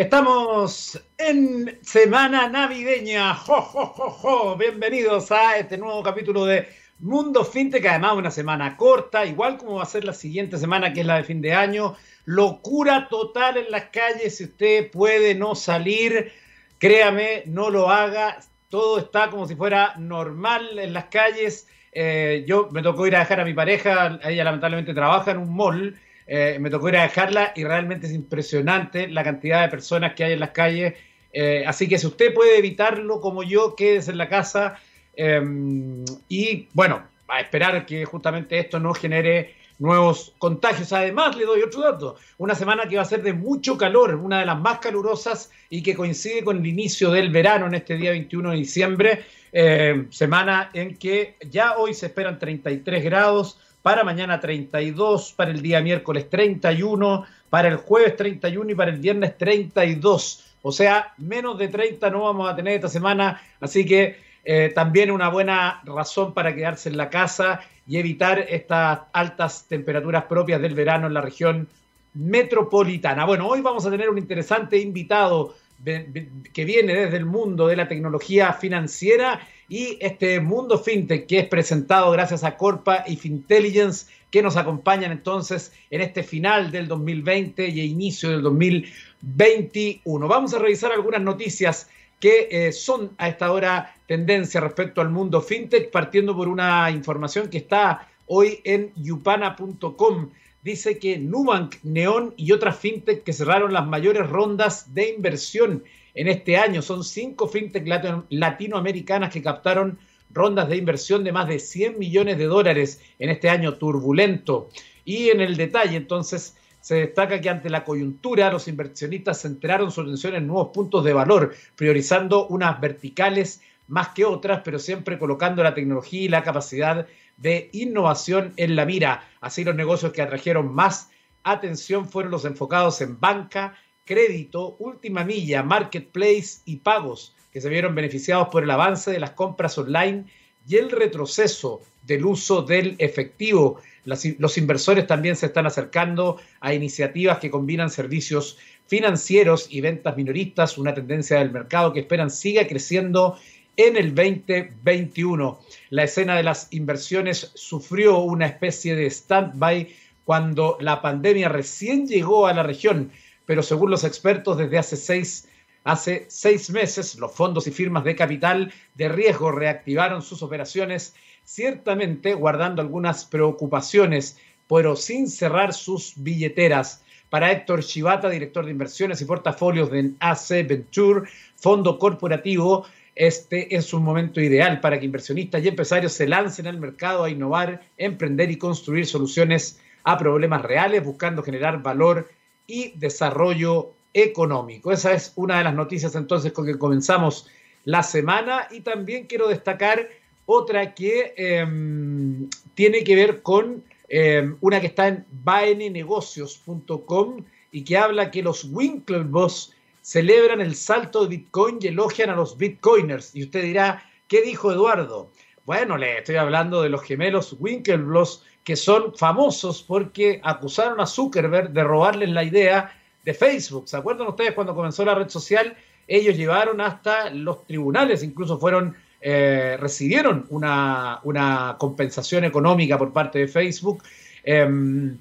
Estamos 0.00 0.98
en 1.18 1.78
semana 1.82 2.48
navideña. 2.48 3.34
¡Jo, 3.34 4.56
Bienvenidos 4.58 5.30
a 5.30 5.58
este 5.58 5.76
nuevo 5.76 6.02
capítulo 6.02 6.46
de 6.46 6.66
Mundo 7.00 7.44
FinTech. 7.44 7.84
Además, 7.84 8.14
una 8.14 8.30
semana 8.30 8.78
corta, 8.78 9.26
igual 9.26 9.58
como 9.58 9.74
va 9.74 9.82
a 9.82 9.84
ser 9.86 10.04
la 10.04 10.14
siguiente 10.14 10.56
semana, 10.56 10.94
que 10.94 11.00
es 11.00 11.06
la 11.06 11.16
de 11.16 11.24
fin 11.24 11.42
de 11.42 11.52
año. 11.52 11.96
Locura 12.24 13.08
total 13.10 13.58
en 13.58 13.70
las 13.70 13.90
calles. 13.90 14.38
Si 14.38 14.44
usted 14.44 14.90
puede 14.90 15.34
no 15.34 15.54
salir, 15.54 16.32
créame, 16.78 17.42
no 17.44 17.68
lo 17.68 17.90
haga. 17.90 18.38
Todo 18.70 19.00
está 19.00 19.28
como 19.28 19.46
si 19.46 19.54
fuera 19.54 19.96
normal 19.98 20.78
en 20.78 20.94
las 20.94 21.04
calles. 21.10 21.68
Eh, 21.92 22.46
yo 22.48 22.70
me 22.72 22.80
tocó 22.80 23.06
ir 23.06 23.16
a 23.16 23.18
dejar 23.18 23.40
a 23.40 23.44
mi 23.44 23.52
pareja. 23.52 24.18
Ella 24.24 24.44
lamentablemente 24.44 24.94
trabaja 24.94 25.32
en 25.32 25.36
un 25.36 25.54
mall 25.54 26.00
eh, 26.32 26.58
me 26.60 26.70
tocó 26.70 26.88
ir 26.88 26.96
a 26.96 27.02
dejarla 27.02 27.52
y 27.56 27.64
realmente 27.64 28.06
es 28.06 28.12
impresionante 28.12 29.08
la 29.08 29.24
cantidad 29.24 29.62
de 29.62 29.68
personas 29.68 30.14
que 30.14 30.22
hay 30.22 30.34
en 30.34 30.38
las 30.38 30.50
calles. 30.50 30.94
Eh, 31.32 31.64
así 31.66 31.88
que 31.88 31.98
si 31.98 32.06
usted 32.06 32.32
puede 32.32 32.56
evitarlo 32.56 33.20
como 33.20 33.42
yo, 33.42 33.74
quédese 33.74 34.12
en 34.12 34.18
la 34.18 34.28
casa 34.28 34.78
em, 35.16 36.04
y 36.28 36.68
bueno, 36.72 37.02
a 37.26 37.40
esperar 37.40 37.84
que 37.84 38.04
justamente 38.04 38.60
esto 38.60 38.78
no 38.78 38.94
genere 38.94 39.56
nuevos 39.80 40.32
contagios. 40.38 40.92
Además, 40.92 41.36
le 41.36 41.46
doy 41.46 41.62
otro 41.62 41.80
dato, 41.80 42.16
una 42.38 42.54
semana 42.54 42.86
que 42.88 42.94
va 42.94 43.02
a 43.02 43.06
ser 43.06 43.24
de 43.24 43.32
mucho 43.32 43.76
calor, 43.76 44.14
una 44.14 44.38
de 44.38 44.46
las 44.46 44.60
más 44.60 44.78
calurosas 44.78 45.50
y 45.68 45.82
que 45.82 45.96
coincide 45.96 46.44
con 46.44 46.58
el 46.58 46.66
inicio 46.66 47.10
del 47.10 47.30
verano 47.30 47.66
en 47.66 47.74
este 47.74 47.96
día 47.96 48.12
21 48.12 48.52
de 48.52 48.56
diciembre, 48.56 49.24
eh, 49.52 50.06
semana 50.10 50.70
en 50.74 50.96
que 50.96 51.34
ya 51.50 51.76
hoy 51.76 51.92
se 51.92 52.06
esperan 52.06 52.38
33 52.38 53.02
grados, 53.02 53.58
para 53.82 54.04
mañana 54.04 54.40
32, 54.40 55.32
para 55.36 55.50
el 55.50 55.62
día 55.62 55.80
miércoles 55.80 56.28
31, 56.28 57.24
para 57.48 57.68
el 57.68 57.76
jueves 57.76 58.16
31 58.16 58.70
y 58.70 58.74
para 58.74 58.90
el 58.90 58.98
viernes 58.98 59.36
32. 59.38 60.54
O 60.62 60.72
sea, 60.72 61.14
menos 61.16 61.58
de 61.58 61.68
30 61.68 62.10
no 62.10 62.22
vamos 62.22 62.50
a 62.50 62.56
tener 62.56 62.74
esta 62.74 62.88
semana, 62.88 63.40
así 63.60 63.86
que 63.86 64.18
eh, 64.44 64.72
también 64.74 65.10
una 65.10 65.28
buena 65.28 65.82
razón 65.84 66.34
para 66.34 66.54
quedarse 66.54 66.88
en 66.88 66.96
la 66.96 67.10
casa 67.10 67.60
y 67.86 67.98
evitar 67.98 68.38
estas 68.48 69.00
altas 69.12 69.66
temperaturas 69.68 70.24
propias 70.24 70.60
del 70.60 70.74
verano 70.74 71.06
en 71.06 71.14
la 71.14 71.20
región 71.20 71.68
metropolitana. 72.14 73.24
Bueno, 73.24 73.46
hoy 73.46 73.60
vamos 73.60 73.86
a 73.86 73.90
tener 73.90 74.08
un 74.10 74.18
interesante 74.18 74.78
invitado 74.78 75.54
que 75.84 76.64
viene 76.64 76.94
desde 76.94 77.16
el 77.16 77.24
mundo 77.24 77.66
de 77.66 77.76
la 77.76 77.88
tecnología 77.88 78.52
financiera 78.52 79.40
y 79.68 79.96
este 80.00 80.40
mundo 80.40 80.78
fintech 80.78 81.26
que 81.26 81.38
es 81.38 81.46
presentado 81.46 82.10
gracias 82.10 82.44
a 82.44 82.56
Corpa 82.56 83.04
y 83.06 83.16
Fintelligence 83.16 84.06
que 84.30 84.42
nos 84.42 84.56
acompañan 84.56 85.12
entonces 85.12 85.72
en 85.90 86.00
este 86.00 86.22
final 86.22 86.70
del 86.70 86.88
2020 86.88 87.68
y 87.68 87.80
inicio 87.80 88.30
del 88.30 88.42
2021. 88.42 90.28
Vamos 90.28 90.54
a 90.54 90.58
revisar 90.58 90.92
algunas 90.92 91.22
noticias 91.22 91.88
que 92.20 92.48
eh, 92.50 92.72
son 92.72 93.12
a 93.16 93.28
esta 93.28 93.50
hora 93.50 93.94
tendencia 94.06 94.60
respecto 94.60 95.00
al 95.00 95.08
mundo 95.08 95.40
fintech, 95.40 95.90
partiendo 95.90 96.36
por 96.36 96.48
una 96.48 96.90
información 96.90 97.48
que 97.48 97.58
está 97.58 98.08
hoy 98.26 98.60
en 98.64 98.92
yupana.com. 98.96 100.30
Dice 100.62 100.98
que 100.98 101.18
Nubank, 101.18 101.76
Neon 101.82 102.34
y 102.36 102.52
otras 102.52 102.78
fintech 102.78 103.24
que 103.24 103.32
cerraron 103.32 103.72
las 103.72 103.86
mayores 103.86 104.28
rondas 104.28 104.92
de 104.92 105.08
inversión 105.08 105.84
en 106.14 106.28
este 106.28 106.58
año. 106.58 106.82
Son 106.82 107.02
cinco 107.02 107.48
fintech 107.48 107.86
latinoamericanas 108.28 109.32
que 109.32 109.42
captaron 109.42 109.98
rondas 110.32 110.68
de 110.68 110.76
inversión 110.76 111.24
de 111.24 111.32
más 111.32 111.48
de 111.48 111.58
100 111.58 111.98
millones 111.98 112.38
de 112.38 112.44
dólares 112.44 113.00
en 113.18 113.30
este 113.30 113.48
año 113.48 113.74
turbulento. 113.74 114.68
Y 115.04 115.30
en 115.30 115.40
el 115.40 115.56
detalle, 115.56 115.96
entonces, 115.96 116.56
se 116.80 116.96
destaca 116.96 117.40
que 117.40 117.50
ante 117.50 117.70
la 117.70 117.84
coyuntura 117.84 118.52
los 118.52 118.68
inversionistas 118.68 119.42
centraron 119.42 119.90
su 119.90 120.02
atención 120.02 120.34
en 120.34 120.46
nuevos 120.46 120.68
puntos 120.72 121.04
de 121.04 121.12
valor, 121.12 121.54
priorizando 121.76 122.46
unas 122.48 122.80
verticales 122.80 123.62
más 123.88 124.08
que 124.08 124.24
otras, 124.24 124.62
pero 124.64 124.78
siempre 124.78 125.18
colocando 125.18 125.62
la 125.62 125.74
tecnología 125.74 126.22
y 126.22 126.28
la 126.28 126.44
capacidad 126.44 127.06
de 127.40 127.70
innovación 127.72 128.52
en 128.56 128.76
la 128.76 128.86
mira. 128.86 129.28
Así 129.40 129.64
los 129.64 129.74
negocios 129.74 130.12
que 130.12 130.22
atrajeron 130.22 130.72
más 130.72 131.10
atención 131.42 132.08
fueron 132.08 132.30
los 132.30 132.44
enfocados 132.44 133.00
en 133.00 133.18
banca, 133.18 133.74
crédito, 134.04 134.76
última 134.78 135.24
milla, 135.24 135.62
marketplace 135.62 136.60
y 136.64 136.76
pagos, 136.76 137.34
que 137.52 137.60
se 137.60 137.68
vieron 137.68 137.94
beneficiados 137.94 138.48
por 138.48 138.62
el 138.62 138.70
avance 138.70 139.10
de 139.10 139.20
las 139.20 139.30
compras 139.30 139.76
online 139.78 140.26
y 140.68 140.76
el 140.76 140.90
retroceso 140.90 141.80
del 142.02 142.24
uso 142.24 142.62
del 142.62 142.94
efectivo. 142.98 143.80
los 144.04 144.58
inversores 144.58 145.06
también 145.06 145.36
se 145.36 145.46
están 145.46 145.66
acercando 145.66 146.38
a 146.60 146.74
iniciativas 146.74 147.38
que 147.38 147.50
combinan 147.50 147.90
servicios 147.90 148.58
financieros 148.86 149.68
y 149.70 149.80
ventas 149.80 150.16
minoristas, 150.16 150.76
una 150.76 150.92
tendencia 150.92 151.38
del 151.38 151.52
mercado 151.52 151.92
que 151.92 152.00
esperan 152.00 152.30
siga 152.30 152.66
creciendo 152.66 153.38
en 153.86 153.96
el 153.96 154.14
2021. 154.14 155.58
La 155.88 156.04
escena 156.04 156.36
de 156.36 156.42
las 156.42 156.68
inversiones 156.70 157.50
sufrió 157.54 158.18
una 158.18 158.44
especie 158.44 158.94
de 158.94 159.06
stand-by 159.06 159.88
cuando 160.24 160.76
la 160.80 161.00
pandemia 161.00 161.48
recién 161.48 162.06
llegó 162.06 162.46
a 162.46 162.52
la 162.52 162.62
región, 162.62 163.10
pero 163.46 163.62
según 163.62 163.90
los 163.90 164.04
expertos, 164.04 164.58
desde 164.58 164.76
hace 164.76 164.96
seis, 164.96 165.48
hace 165.84 166.26
seis 166.28 166.68
meses, 166.68 167.14
los 167.16 167.32
fondos 167.32 167.66
y 167.66 167.70
firmas 167.70 168.04
de 168.04 168.14
capital 168.14 168.70
de 168.96 169.08
riesgo 169.08 169.50
reactivaron 169.50 170.20
sus 170.20 170.42
operaciones, 170.42 171.14
ciertamente 171.44 172.34
guardando 172.34 172.82
algunas 172.82 173.24
preocupaciones, 173.24 174.38
pero 174.68 174.94
sin 174.94 175.26
cerrar 175.26 175.72
sus 175.72 176.12
billeteras. 176.16 177.02
Para 177.30 177.50
Héctor 177.50 177.82
Chivata, 177.82 178.28
director 178.28 178.66
de 178.66 178.72
inversiones 178.72 179.22
y 179.22 179.24
portafolios 179.24 179.90
de 179.90 180.12
AC 180.18 180.66
Venture, 180.66 181.30
fondo 181.56 181.98
corporativo, 181.98 182.84
este 183.20 183.76
es 183.76 183.92
un 183.92 184.02
momento 184.02 184.40
ideal 184.40 184.80
para 184.80 184.98
que 184.98 185.04
inversionistas 185.04 185.62
y 185.62 185.68
empresarios 185.68 186.14
se 186.14 186.26
lancen 186.26 186.66
al 186.66 186.80
mercado 186.80 187.24
a 187.24 187.28
innovar, 187.28 187.82
emprender 187.98 188.50
y 188.50 188.56
construir 188.56 189.04
soluciones 189.04 189.78
a 190.04 190.16
problemas 190.16 190.62
reales, 190.62 191.04
buscando 191.04 191.42
generar 191.42 191.82
valor 191.82 192.30
y 192.66 192.98
desarrollo 192.98 193.92
económico. 194.14 194.90
Esa 194.90 195.12
es 195.12 195.34
una 195.36 195.58
de 195.58 195.64
las 195.64 195.74
noticias 195.74 196.14
entonces 196.14 196.52
con 196.52 196.64
que 196.64 196.78
comenzamos 196.78 197.46
la 197.84 198.02
semana 198.02 198.68
y 198.70 198.80
también 198.80 199.26
quiero 199.26 199.48
destacar 199.48 200.08
otra 200.46 200.94
que 200.94 201.34
em, 201.36 202.48
tiene 202.72 203.04
que 203.04 203.16
ver 203.16 203.42
con 203.42 203.84
em, 204.08 204.56
una 204.62 204.80
que 204.80 204.86
está 204.86 205.08
en 205.08 205.26
baenenegocios.com 205.30 207.44
y 207.70 207.84
que 207.84 207.98
habla 207.98 208.30
que 208.30 208.42
los 208.42 208.64
Winklevoss 208.64 209.74
celebran 210.02 210.60
el 210.60 210.74
salto 210.74 211.22
de 211.22 211.36
Bitcoin 211.36 211.78
y 211.80 211.88
elogian 211.88 212.30
a 212.30 212.36
los 212.36 212.56
Bitcoiners. 212.56 213.34
Y 213.34 213.44
usted 213.44 213.62
dirá, 213.62 214.02
¿qué 214.28 214.42
dijo 214.42 214.72
Eduardo? 214.72 215.30
Bueno, 215.66 215.96
le 215.96 216.18
estoy 216.18 216.36
hablando 216.36 216.82
de 216.82 216.88
los 216.88 217.02
gemelos 217.02 217.56
Winklevoss 217.58 218.44
que 218.64 218.76
son 218.76 219.14
famosos 219.16 219.82
porque 219.82 220.40
acusaron 220.44 221.00
a 221.00 221.06
Zuckerberg 221.06 221.70
de 221.70 221.84
robarles 221.84 222.28
la 222.30 222.44
idea 222.44 222.92
de 223.24 223.34
Facebook. 223.34 223.88
¿Se 223.88 223.96
acuerdan 223.96 224.28
ustedes 224.28 224.52
cuando 224.52 224.74
comenzó 224.74 225.04
la 225.04 225.14
red 225.14 225.28
social? 225.28 225.76
Ellos 226.06 226.36
llevaron 226.36 226.80
hasta 226.80 227.30
los 227.30 227.66
tribunales, 227.66 228.22
incluso 228.22 228.58
fueron, 228.58 228.96
eh, 229.20 229.76
recibieron 229.78 230.46
una, 230.50 231.76
compensación 231.78 232.44
económica 232.44 232.98
por 232.98 233.12
parte 233.12 233.38
de 233.38 233.48
Facebook. 233.48 234.02
Em, 234.42 235.18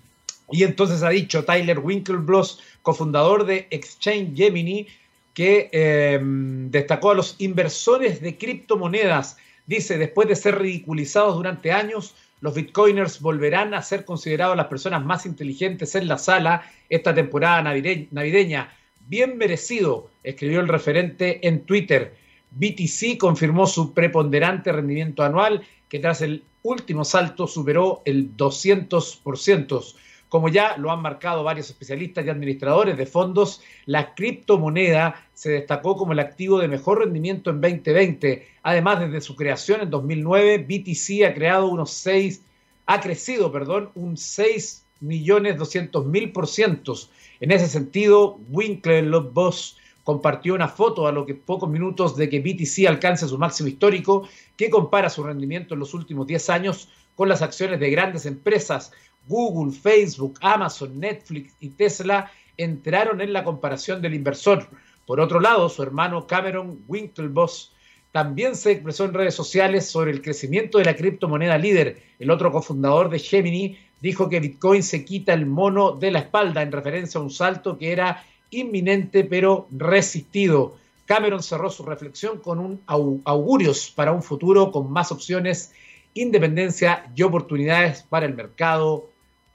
y 0.52 0.64
entonces 0.64 1.04
ha 1.04 1.10
dicho 1.10 1.46
Tyler 1.46 1.80
Winklevoss, 1.80 2.60
cofundador 2.82 3.46
de 3.46 3.68
Exchange 3.72 4.36
Gemini, 4.36 4.88
que 5.34 5.70
em, 5.72 6.70
destacó 6.72 7.12
a 7.12 7.16
los 7.16 7.36
inversores 7.40 8.22
de 8.22 8.38
criptomonedas. 8.38 9.38
Dice, 9.66 9.98
después 9.98 10.28
de 10.28 10.36
ser 10.36 10.60
ridiculizados 10.60 11.36
durante 11.36 11.72
años, 11.72 12.16
los 12.42 12.54
bitcoiners 12.54 13.22
volverán 13.22 13.74
a 13.74 13.82
ser 13.82 14.06
considerados 14.06 14.56
las 14.56 14.68
personas 14.68 15.04
más 15.06 15.26
inteligentes 15.26 15.96
en 15.96 16.08
la 16.08 16.18
sala 16.18 16.64
esta 16.90 17.14
temporada 17.14 17.62
navideña. 17.62 18.74
Bien 19.08 19.38
merecido, 19.38 20.10
escribió 20.24 20.60
el 20.60 20.68
referente 20.68 21.46
en 21.48 21.62
Twitter. 21.62 22.16
BTC 22.52 23.18
confirmó 23.18 23.68
su 23.68 23.94
preponderante 23.94 24.72
rendimiento 24.72 25.24
anual, 25.24 25.64
que 25.88 26.00
tras 26.00 26.22
el 26.22 26.44
último 26.64 27.04
salto 27.04 27.48
superó 27.48 28.02
el 28.06 28.36
200%. 28.36 29.96
Como 30.30 30.48
ya 30.48 30.78
lo 30.78 30.92
han 30.92 31.02
marcado 31.02 31.44
varios 31.44 31.70
especialistas 31.70 32.24
y 32.24 32.30
administradores 32.30 32.96
de 32.98 33.08
fondos, 33.08 33.62
la 33.86 34.14
criptomoneda 34.14 35.28
se 35.34 35.50
destacó 35.50 35.98
como 35.98 36.14
el 36.14 36.20
activo 36.20 36.60
de 36.60 36.68
mejor 36.68 37.00
rendimiento 37.00 37.50
en 37.50 37.60
2020. 37.60 38.48
Además, 38.62 39.00
desde 39.00 39.22
su 39.22 39.36
creación 39.36 39.82
en 39.82 39.90
2009, 39.90 40.60
BTC 40.60 41.26
ha 41.26 41.34
creado 41.34 41.68
unos 41.68 41.92
6, 41.92 42.44
ha 42.86 43.02
crecido, 43.02 43.52
perdón, 43.52 43.90
un 43.96 44.18
6 44.18 44.86
millones 45.00 45.58
200 45.58 46.06
mil 46.06 46.32
por 46.32 46.48
ciento. 46.48 46.94
En 47.40 47.52
ese 47.52 47.68
sentido, 47.68 48.40
Winkler 48.50 49.10
Boss 49.10 49.78
compartió 50.04 50.54
una 50.54 50.68
foto 50.68 51.08
a 51.08 51.12
lo 51.12 51.26
que 51.26 51.36
pocos 51.36 51.70
minutos 51.70 52.16
de 52.16 52.30
que 52.30 52.40
BTC 52.40 52.88
alcance 52.88 53.28
su 53.28 53.38
máximo 53.38 53.70
histórico, 53.70 54.28
que 54.58 54.70
compara 54.70 55.10
su 55.10 55.24
rendimiento 55.24 55.74
en 55.74 55.80
los 55.80 55.94
últimos 55.94 56.28
10 56.28 56.50
años 56.50 56.90
con 57.16 57.30
las 57.30 57.42
acciones 57.42 57.80
de 57.80 57.90
grandes 57.90 58.26
empresas 58.26 58.92
Google, 59.30 59.72
Facebook, 59.72 60.38
Amazon, 60.42 61.00
Netflix 61.00 61.54
y 61.62 61.70
Tesla 61.70 62.30
entraron 62.58 63.22
en 63.22 63.32
la 63.32 63.46
comparación 63.46 64.02
del 64.02 64.16
inversor. 64.16 64.68
Por 65.06 65.20
otro 65.22 65.40
lado, 65.40 65.70
su 65.70 65.82
hermano 65.82 66.28
Cameron 66.28 66.84
Winklevoss 66.88 67.72
también 68.12 68.56
se 68.56 68.72
expresó 68.72 69.06
en 69.06 69.14
redes 69.14 69.36
sociales 69.36 69.88
sobre 69.88 70.12
el 70.12 70.22
crecimiento 70.22 70.80
de 70.80 70.86
la 70.86 70.96
criptomoneda 70.96 71.58
líder. 71.60 72.02
El 72.18 72.32
otro 72.32 72.52
cofundador 72.52 73.10
de 73.10 73.20
Gemini 73.20 73.78
dijo 74.02 74.30
que 74.30 74.40
Bitcoin 74.40 74.82
se 74.82 75.06
quita 75.06 75.34
el 75.34 75.46
mono 75.46 75.92
de 75.92 76.12
la 76.12 76.20
espalda 76.20 76.64
en 76.64 76.72
referencia 76.72 77.20
a 77.20 77.24
un 77.24 77.30
salto 77.30 77.78
que 77.78 77.92
era 77.92 78.26
inminente 78.50 79.24
pero 79.24 79.68
resistido. 79.72 80.78
Cameron 81.06 81.44
cerró 81.44 81.70
su 81.70 81.84
reflexión 81.84 82.40
con 82.40 82.60
un 82.60 82.82
augurios 82.86 83.92
para 83.96 84.12
un 84.12 84.24
futuro 84.24 84.72
con 84.72 84.92
más 84.92 85.12
opciones, 85.12 85.72
independencia 86.14 87.12
y 87.16 87.22
oportunidades 87.22 88.04
para 88.04 88.26
el 88.26 88.36
mercado 88.36 89.09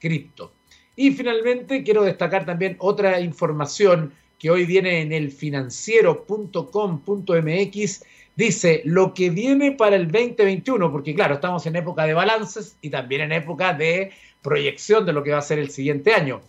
cripto. 0.05 0.53
Y 0.95 1.11
finalmente 1.11 1.83
quiero 1.83 2.03
destacar 2.03 2.45
también 2.45 2.75
otra 2.77 3.19
información 3.19 4.13
que 4.37 4.51
hoy 4.51 4.65
viene 4.65 5.01
en 5.01 5.11
el 5.11 5.31
financiero.com.mx. 5.31 8.03
Dice 8.35 8.81
lo 8.85 9.15
que 9.15 9.31
viene 9.31 9.71
para 9.71 9.95
el 9.95 10.11
2021, 10.11 10.91
porque 10.91 11.15
claro, 11.15 11.33
estamos 11.35 11.65
en 11.65 11.77
época 11.77 12.05
de 12.05 12.13
balances 12.13 12.77
y 12.81 12.91
también 12.91 13.21
en 13.21 13.31
época 13.31 13.73
de 13.73 14.11
proyección 14.43 15.07
de 15.07 15.13
lo 15.13 15.23
que 15.23 15.31
va 15.31 15.39
a 15.39 15.41
ser 15.41 15.57
el 15.57 15.71
siguiente 15.71 16.13
año. 16.13 16.41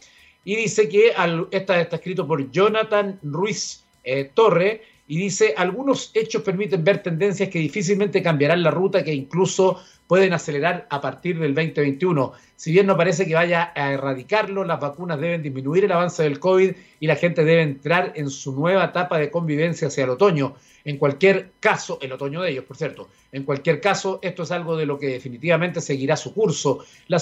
Y 0.45 0.57
dice 0.57 0.87
que 0.89 1.13
esta 1.51 1.81
está 1.81 1.97
escrito 1.97 2.27
por 2.27 2.51
Jonathan 2.51 3.19
Ruiz 3.23 3.85
eh, 4.05 4.31
Torre 4.35 4.83
y 5.09 5.17
dice, 5.17 5.55
algunos 5.57 6.11
hechos 6.15 6.43
permiten 6.43 6.85
ver 6.85 7.03
tendencias 7.03 7.49
que 7.49 7.61
difícilmente 7.61 8.23
cambiarán 8.23 8.63
la 8.63 8.71
ruta, 8.71 9.03
que 9.03 9.15
incluso 9.15 9.81
pueden 10.07 10.33
acelerar 10.33 10.87
a 10.91 11.01
partir 11.01 11.39
del 11.39 11.55
2021. 11.55 12.33
Si 12.57 12.73
bien 12.73 12.87
no 12.87 12.97
parece 12.97 13.27
que 13.27 13.35
vaya 13.35 13.73
a 13.75 13.93
erradicarlo, 13.93 14.65
las 14.65 14.81
vacunas 14.81 15.21
deben 15.21 15.43
disminuir 15.43 15.85
el 15.85 15.93
avance 15.93 16.23
del 16.23 16.39
COVID 16.39 16.73
y 17.01 17.07
la 17.07 17.17
gente 17.17 17.45
debe 17.45 17.63
entrar 17.63 18.13
en 18.15 18.31
su 18.31 18.53
nueva 18.53 18.85
etapa 18.85 19.19
de 19.19 19.31
convivencia 19.31 19.89
hacia 19.89 20.05
el 20.05 20.11
otoño. 20.11 20.55
En 20.85 20.99
cualquier 20.99 21.51
caso, 21.61 21.99
el 22.01 22.13
otoño 22.13 22.41
de 22.41 22.53
ellos, 22.53 22.65
por 22.65 22.77
cierto, 22.77 23.09
en 23.33 23.43
cualquier 23.43 23.81
caso, 23.81 24.21
esto 24.23 24.45
es 24.45 24.53
algo 24.53 24.77
de 24.77 24.87
lo 24.87 24.99
que 24.99 25.09
definitivamente 25.09 25.81
seguirá 25.81 26.17
su 26.17 26.33
curso. 26.33 26.85
La, 27.09 27.21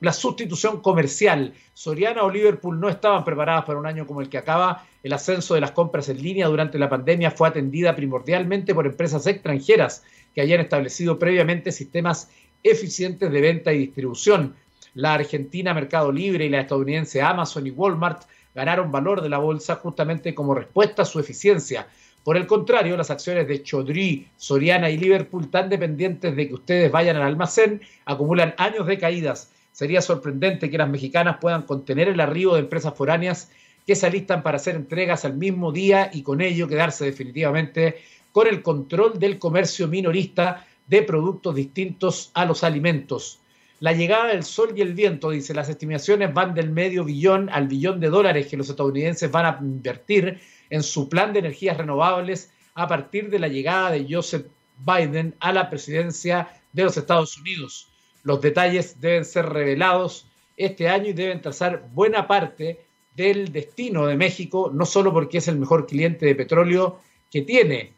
la 0.00 0.12
sustitución 0.12 0.80
comercial, 0.80 1.52
Soriana 1.74 2.22
o 2.22 2.30
Liverpool 2.30 2.78
no 2.80 2.88
estaban 2.88 3.24
preparadas 3.24 3.64
para 3.64 3.78
un 3.78 3.86
año 3.86 4.06
como 4.06 4.20
el 4.20 4.28
que 4.28 4.38
acaba. 4.38 4.86
El 5.02 5.12
ascenso 5.12 5.54
de 5.54 5.60
las 5.60 5.72
compras 5.72 6.08
en 6.08 6.22
línea 6.22 6.46
durante 6.46 6.78
la 6.78 6.88
pandemia 6.88 7.30
fue 7.32 7.48
atendida 7.48 7.96
primordialmente 7.96 8.74
por 8.74 8.86
empresas 8.86 9.26
extranjeras 9.26 10.04
que 10.34 10.40
hayan 10.40 10.60
establecido 10.60 11.18
previamente 11.18 11.72
sistemas 11.72 12.30
eficientes 12.62 13.30
de 13.30 13.40
venta 13.40 13.72
y 13.72 13.78
distribución. 13.78 14.54
La 14.94 15.14
Argentina 15.14 15.72
Mercado 15.74 16.12
Libre 16.12 16.44
y 16.44 16.48
la 16.48 16.60
estadounidense 16.60 17.22
Amazon 17.22 17.66
y 17.66 17.70
Walmart 17.70 18.22
ganaron 18.54 18.90
valor 18.90 19.22
de 19.22 19.28
la 19.28 19.38
bolsa 19.38 19.76
justamente 19.76 20.34
como 20.34 20.54
respuesta 20.54 21.02
a 21.02 21.06
su 21.06 21.20
eficiencia. 21.20 21.86
Por 22.24 22.36
el 22.36 22.46
contrario, 22.46 22.96
las 22.96 23.10
acciones 23.10 23.48
de 23.48 23.62
Chodri, 23.62 24.28
Soriana 24.36 24.90
y 24.90 24.98
Liverpool, 24.98 25.50
tan 25.50 25.68
dependientes 25.70 26.36
de 26.36 26.48
que 26.48 26.54
ustedes 26.54 26.92
vayan 26.92 27.16
al 27.16 27.22
almacén, 27.22 27.80
acumulan 28.04 28.54
años 28.58 28.86
de 28.86 28.98
caídas. 28.98 29.50
Sería 29.72 30.02
sorprendente 30.02 30.68
que 30.70 30.76
las 30.76 30.90
mexicanas 30.90 31.38
puedan 31.40 31.62
contener 31.62 32.08
el 32.08 32.20
arribo 32.20 32.54
de 32.54 32.60
empresas 32.60 32.94
foráneas 32.94 33.50
que 33.86 33.96
se 33.96 34.06
alistan 34.06 34.42
para 34.42 34.56
hacer 34.56 34.76
entregas 34.76 35.24
al 35.24 35.36
mismo 35.36 35.72
día 35.72 36.10
y 36.12 36.22
con 36.22 36.42
ello 36.42 36.68
quedarse 36.68 37.06
definitivamente 37.06 37.96
con 38.32 38.46
el 38.46 38.62
control 38.62 39.18
del 39.18 39.38
comercio 39.38 39.88
minorista 39.88 40.66
de 40.86 41.02
productos 41.02 41.54
distintos 41.54 42.30
a 42.34 42.44
los 42.44 42.64
alimentos. 42.64 43.40
La 43.80 43.92
llegada 43.92 44.26
del 44.26 44.44
sol 44.44 44.72
y 44.76 44.82
el 44.82 44.92
viento, 44.92 45.30
dice, 45.30 45.54
las 45.54 45.68
estimaciones 45.68 46.34
van 46.34 46.52
del 46.54 46.70
medio 46.70 47.04
billón 47.04 47.48
al 47.48 47.66
billón 47.66 47.98
de 47.98 48.10
dólares 48.10 48.46
que 48.46 48.56
los 48.56 48.68
estadounidenses 48.68 49.30
van 49.30 49.46
a 49.46 49.58
invertir 49.60 50.38
en 50.68 50.82
su 50.82 51.08
plan 51.08 51.32
de 51.32 51.38
energías 51.38 51.76
renovables 51.76 52.52
a 52.74 52.86
partir 52.86 53.30
de 53.30 53.38
la 53.38 53.48
llegada 53.48 53.90
de 53.90 54.06
Joseph 54.08 54.46
Biden 54.84 55.34
a 55.40 55.52
la 55.52 55.70
presidencia 55.70 56.48
de 56.72 56.84
los 56.84 56.96
Estados 56.96 57.38
Unidos. 57.38 57.88
Los 58.22 58.40
detalles 58.40 59.00
deben 59.00 59.24
ser 59.24 59.46
revelados 59.46 60.26
este 60.56 60.88
año 60.88 61.08
y 61.08 61.14
deben 61.14 61.40
trazar 61.40 61.88
buena 61.92 62.28
parte 62.28 62.84
del 63.16 63.50
destino 63.50 64.06
de 64.06 64.16
México, 64.16 64.70
no 64.72 64.84
solo 64.84 65.12
porque 65.12 65.38
es 65.38 65.48
el 65.48 65.58
mejor 65.58 65.86
cliente 65.86 66.26
de 66.26 66.34
petróleo 66.34 67.00
que 67.30 67.42
tiene 67.42 67.94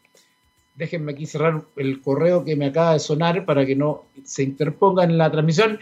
déjenme 0.75 1.11
aquí 1.11 1.25
cerrar 1.25 1.63
el 1.77 2.01
correo 2.01 2.43
que 2.43 2.55
me 2.55 2.67
acaba 2.67 2.93
de 2.93 2.99
sonar 2.99 3.45
para 3.45 3.65
que 3.65 3.75
no 3.75 4.05
se 4.23 4.43
interponga 4.43 5.03
en 5.03 5.17
la 5.17 5.31
transmisión. 5.31 5.79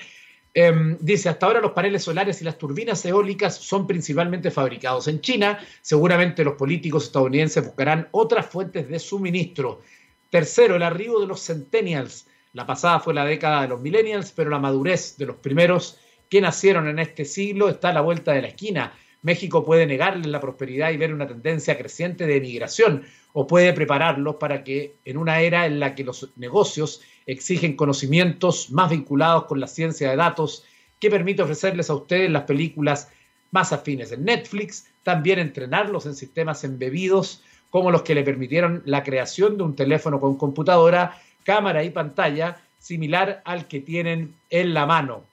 Em, 0.54 0.98
dice, 1.00 1.30
hasta 1.30 1.46
ahora 1.46 1.62
los 1.62 1.72
paneles 1.72 2.04
solares 2.04 2.42
y 2.42 2.46
las 2.46 2.58
turbinas 2.58 3.06
eólicas 3.06 3.56
son 3.56 3.88
principalmente 3.88 4.52
fabricados 4.52 5.08
en 5.08 5.22
China. 5.22 5.60
Seguramente 5.82 6.44
los 6.44 6.56
políticos 6.56 7.06
estadounidenses 7.06 7.66
buscarán 7.66 8.10
otras 8.12 8.46
fuentes 8.48 8.90
de 8.90 9.00
suministro. 9.00 9.82
Tercero, 10.30 10.76
el 10.76 10.84
arribo 10.84 11.22
de 11.22 11.28
los 11.28 11.46
centennials. 11.46 12.28
La 12.54 12.66
pasada 12.66 13.00
fue 13.00 13.14
la 13.14 13.24
década 13.24 13.62
de 13.62 13.70
los 13.70 13.80
millennials, 13.80 14.34
pero 14.34 14.50
la 14.50 14.60
madurez 14.60 15.16
de 15.18 15.26
los 15.26 15.38
primeros 15.38 16.00
que 16.30 16.42
nacieron 16.42 16.88
en 16.88 17.00
este 17.00 17.24
siglo 17.24 17.70
está 17.70 17.90
a 17.90 17.94
la 17.94 18.02
vuelta 18.02 18.34
de 18.34 18.42
la 18.42 18.48
esquina. 18.50 18.94
México 19.22 19.64
puede 19.64 19.86
negarles 19.86 20.28
la 20.28 20.40
prosperidad 20.40 20.92
y 20.92 20.98
ver 20.98 21.14
una 21.14 21.28
tendencia 21.28 21.78
creciente 21.78 22.26
de 22.26 22.38
emigración, 22.38 23.04
o 23.34 23.48
puede 23.48 23.74
prepararlos 23.74 24.36
para 24.36 24.64
que 24.64 24.96
en 25.06 25.18
una 25.18 25.42
era 25.42 25.66
en 25.66 25.80
la 25.80 25.96
que 25.96 26.04
los 26.04 26.30
negocios 26.36 27.02
exigen 27.26 27.76
conocimientos 27.76 28.72
más 28.72 28.90
vinculados 28.90 29.46
con 29.46 29.60
la 29.60 29.68
ciencia 29.68 30.10
de 30.10 30.16
datos, 30.16 30.66
que 31.00 31.10
permite 31.10 31.42
ofrecerles 31.42 31.90
a 31.90 31.96
ustedes 31.96 32.30
las 32.30 32.44
películas 32.44 33.10
más 33.52 33.74
afines 33.74 34.12
en 34.12 34.26
Netflix, 34.26 34.88
también 35.04 35.40
entrenarlos 35.40 36.06
en 36.06 36.16
sistemas 36.16 36.64
embebidos 36.64 37.44
como 37.70 37.90
los 37.90 38.02
que 38.02 38.16
le 38.16 38.24
permitieron 38.24 38.84
la 38.86 39.04
creación 39.04 39.58
de 39.58 39.64
un 39.64 39.76
teléfono 39.76 40.20
con 40.20 40.38
computadora, 40.38 41.20
cámara 41.44 41.84
y 41.84 41.90
pantalla 41.90 42.62
similar 42.80 43.42
al 43.46 43.68
que 43.68 43.80
tienen 43.80 44.36
en 44.50 44.74
la 44.74 44.86
mano. 44.86 45.24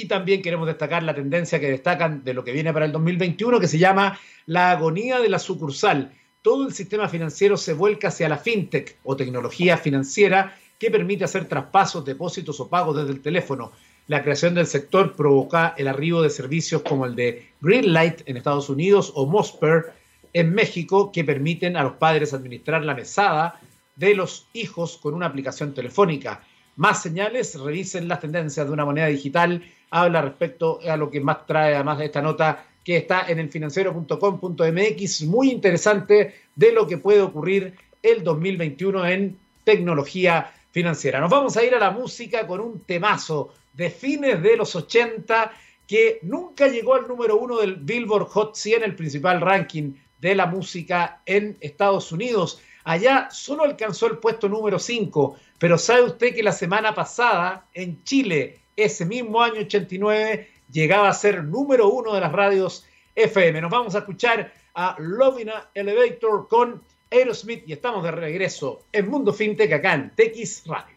Y 0.00 0.06
también 0.06 0.42
queremos 0.42 0.68
destacar 0.68 1.02
la 1.02 1.12
tendencia 1.12 1.58
que 1.58 1.68
destacan 1.68 2.22
de 2.22 2.32
lo 2.32 2.44
que 2.44 2.52
viene 2.52 2.72
para 2.72 2.84
el 2.84 2.92
2021, 2.92 3.58
que 3.58 3.66
se 3.66 3.78
llama 3.78 4.16
la 4.46 4.70
agonía 4.70 5.18
de 5.18 5.28
la 5.28 5.40
sucursal, 5.40 6.12
todo 6.40 6.68
el 6.68 6.72
sistema 6.72 7.08
financiero 7.08 7.56
se 7.56 7.72
vuelca 7.72 8.06
hacia 8.08 8.28
la 8.28 8.38
fintech 8.38 8.96
o 9.02 9.16
tecnología 9.16 9.76
financiera 9.76 10.56
que 10.78 10.92
permite 10.92 11.24
hacer 11.24 11.46
traspasos, 11.46 12.04
depósitos 12.04 12.60
o 12.60 12.68
pagos 12.68 12.96
desde 12.96 13.10
el 13.10 13.20
teléfono. 13.20 13.72
La 14.06 14.22
creación 14.22 14.54
del 14.54 14.68
sector 14.68 15.16
provoca 15.16 15.74
el 15.76 15.88
arribo 15.88 16.22
de 16.22 16.30
servicios 16.30 16.82
como 16.82 17.04
el 17.04 17.16
de 17.16 17.50
Greenlight 17.60 18.22
en 18.26 18.36
Estados 18.36 18.70
Unidos 18.70 19.10
o 19.16 19.26
Mosper 19.26 19.92
en 20.32 20.54
México, 20.54 21.10
que 21.10 21.24
permiten 21.24 21.76
a 21.76 21.82
los 21.82 21.94
padres 21.94 22.32
administrar 22.32 22.84
la 22.84 22.94
mesada 22.94 23.60
de 23.96 24.14
los 24.14 24.46
hijos 24.52 24.96
con 24.96 25.14
una 25.14 25.26
aplicación 25.26 25.74
telefónica. 25.74 26.44
Más 26.76 27.02
señales, 27.02 27.58
revisen 27.58 28.06
las 28.06 28.20
tendencias 28.20 28.64
de 28.64 28.72
una 28.72 28.84
moneda 28.84 29.08
digital. 29.08 29.64
Habla 29.90 30.22
respecto 30.22 30.80
a 30.88 30.96
lo 30.96 31.10
que 31.10 31.20
más 31.20 31.46
trae 31.46 31.74
además 31.74 31.98
de 31.98 32.06
esta 32.06 32.22
nota 32.22 32.64
que 32.84 32.96
está 32.96 33.26
en 33.28 33.38
el 33.38 33.50
financiero.com.mx, 33.50 35.22
muy 35.24 35.50
interesante 35.50 36.34
de 36.54 36.72
lo 36.72 36.86
que 36.86 36.98
puede 36.98 37.20
ocurrir 37.20 37.76
el 38.02 38.24
2021 38.24 39.06
en 39.06 39.38
tecnología 39.64 40.52
financiera. 40.70 41.20
Nos 41.20 41.30
vamos 41.30 41.56
a 41.56 41.64
ir 41.64 41.74
a 41.74 41.78
la 41.78 41.90
música 41.90 42.46
con 42.46 42.60
un 42.60 42.80
temazo 42.80 43.52
de 43.74 43.90
fines 43.90 44.42
de 44.42 44.56
los 44.56 44.74
80 44.74 45.52
que 45.86 46.18
nunca 46.22 46.68
llegó 46.68 46.94
al 46.94 47.08
número 47.08 47.36
uno 47.36 47.58
del 47.58 47.76
Billboard 47.76 48.28
Hot 48.28 48.54
100, 48.54 48.82
el 48.82 48.94
principal 48.94 49.40
ranking 49.40 49.94
de 50.20 50.34
la 50.34 50.46
música 50.46 51.22
en 51.26 51.56
Estados 51.60 52.12
Unidos. 52.12 52.60
Allá 52.84 53.28
solo 53.30 53.64
alcanzó 53.64 54.06
el 54.06 54.18
puesto 54.18 54.48
número 54.48 54.78
5, 54.78 55.36
pero 55.58 55.78
¿sabe 55.78 56.02
usted 56.02 56.34
que 56.34 56.42
la 56.42 56.52
semana 56.52 56.94
pasada 56.94 57.66
en 57.74 58.02
Chile, 58.04 58.60
ese 58.78 59.04
mismo 59.04 59.42
año 59.42 59.60
89, 59.60 60.48
llegaba 60.70 61.08
a 61.08 61.12
ser 61.12 61.42
número 61.44 61.88
uno 61.88 62.14
de 62.14 62.20
las 62.20 62.32
radios 62.32 62.86
FM. 63.14 63.60
Nos 63.60 63.70
vamos 63.70 63.94
a 63.94 63.98
escuchar 63.98 64.52
a 64.74 64.94
Lovina 64.98 65.68
Elevator 65.74 66.46
con 66.48 66.80
Aerosmith 67.10 67.64
y 67.66 67.72
estamos 67.72 68.04
de 68.04 68.12
regreso 68.12 68.84
en 68.92 69.08
Mundo 69.08 69.32
FinTech 69.32 69.72
acá 69.72 69.94
en 69.94 70.10
TX 70.10 70.66
Radio. 70.66 70.96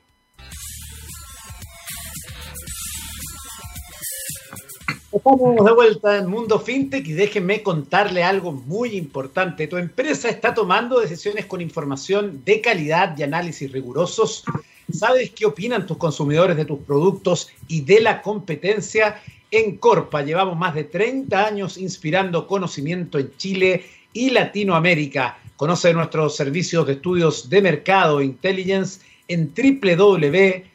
Estamos 5.11 5.65
de 5.65 5.73
vuelta 5.73 6.17
en 6.19 6.27
Mundo 6.27 6.59
FinTech 6.59 7.05
y 7.07 7.13
déjenme 7.13 7.63
contarle 7.63 8.23
algo 8.23 8.51
muy 8.51 8.95
importante. 8.95 9.67
Tu 9.67 9.77
empresa 9.77 10.29
está 10.29 10.53
tomando 10.53 10.99
decisiones 10.99 11.47
con 11.47 11.59
información 11.59 12.43
de 12.45 12.61
calidad 12.61 13.17
y 13.17 13.23
análisis 13.23 13.71
rigurosos. 13.71 14.45
¿Sabes 14.93 15.31
qué 15.31 15.45
opinan 15.45 15.85
tus 15.85 15.97
consumidores 15.97 16.57
de 16.57 16.65
tus 16.65 16.79
productos 16.79 17.49
y 17.67 17.81
de 17.81 18.01
la 18.01 18.21
competencia? 18.21 19.21
En 19.49 19.77
Corpa 19.77 20.21
llevamos 20.21 20.57
más 20.57 20.73
de 20.75 20.85
30 20.85 21.45
años 21.45 21.77
inspirando 21.77 22.47
conocimiento 22.47 23.19
en 23.19 23.35
Chile 23.37 23.85
y 24.13 24.29
Latinoamérica. 24.29 25.37
Conoce 25.55 25.93
nuestros 25.93 26.35
servicios 26.35 26.87
de 26.87 26.93
estudios 26.93 27.49
de 27.49 27.61
mercado 27.61 28.19
e 28.19 28.25
intelligence 28.25 29.01
en 29.27 29.53
www.corpa.cl. 29.53 30.65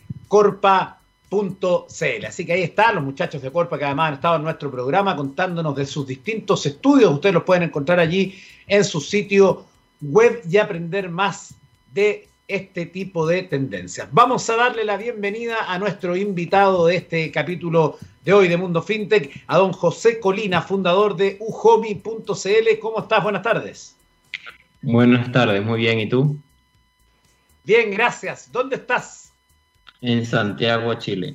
Así 2.27 2.47
que 2.47 2.53
ahí 2.53 2.63
están 2.63 2.95
los 2.95 3.05
muchachos 3.05 3.43
de 3.43 3.51
Corpa 3.51 3.79
que 3.79 3.85
además 3.85 4.09
han 4.09 4.15
estado 4.15 4.37
en 4.37 4.43
nuestro 4.43 4.71
programa 4.71 5.17
contándonos 5.17 5.75
de 5.75 5.87
sus 5.87 6.07
distintos 6.07 6.65
estudios. 6.67 7.13
Ustedes 7.13 7.35
los 7.35 7.45
pueden 7.45 7.65
encontrar 7.65 7.99
allí 7.99 8.35
en 8.67 8.85
su 8.85 9.01
sitio 9.01 9.65
web 10.01 10.43
y 10.49 10.59
aprender 10.59 11.09
más 11.09 11.55
de 11.93 12.29
este 12.49 12.87
tipo 12.87 13.27
de 13.27 13.43
tendencias. 13.43 14.09
Vamos 14.13 14.49
a 14.51 14.57
darle 14.57 14.85
la 14.85 14.97
bienvenida 14.97 15.73
a 15.73 15.79
nuestro 15.79 16.17
invitado 16.17 16.87
de 16.87 16.97
este 16.97 17.31
capítulo 17.33 17.99
de 18.25 18.33
hoy 18.33 18.49
de 18.49 18.57
Mundo 18.57 18.83
FinTech, 18.83 19.45
a 19.47 19.59
don 19.59 19.73
José 19.73 20.21
Colina, 20.21 20.63
fundador 20.63 21.17
de 21.17 21.37
uhomi.cl. 21.41 22.79
¿Cómo 22.81 23.01
estás? 23.01 23.23
Buenas 23.23 23.43
tardes. 23.43 23.97
Buenas 24.83 25.33
tardes, 25.33 25.65
muy 25.65 25.81
bien. 25.81 25.99
¿Y 26.01 26.09
tú? 26.09 26.37
Bien, 27.65 27.91
gracias. 27.91 28.51
¿Dónde 28.53 28.77
estás? 28.77 29.33
En 30.01 30.25
Santiago, 30.25 30.95
Chile. 30.95 31.35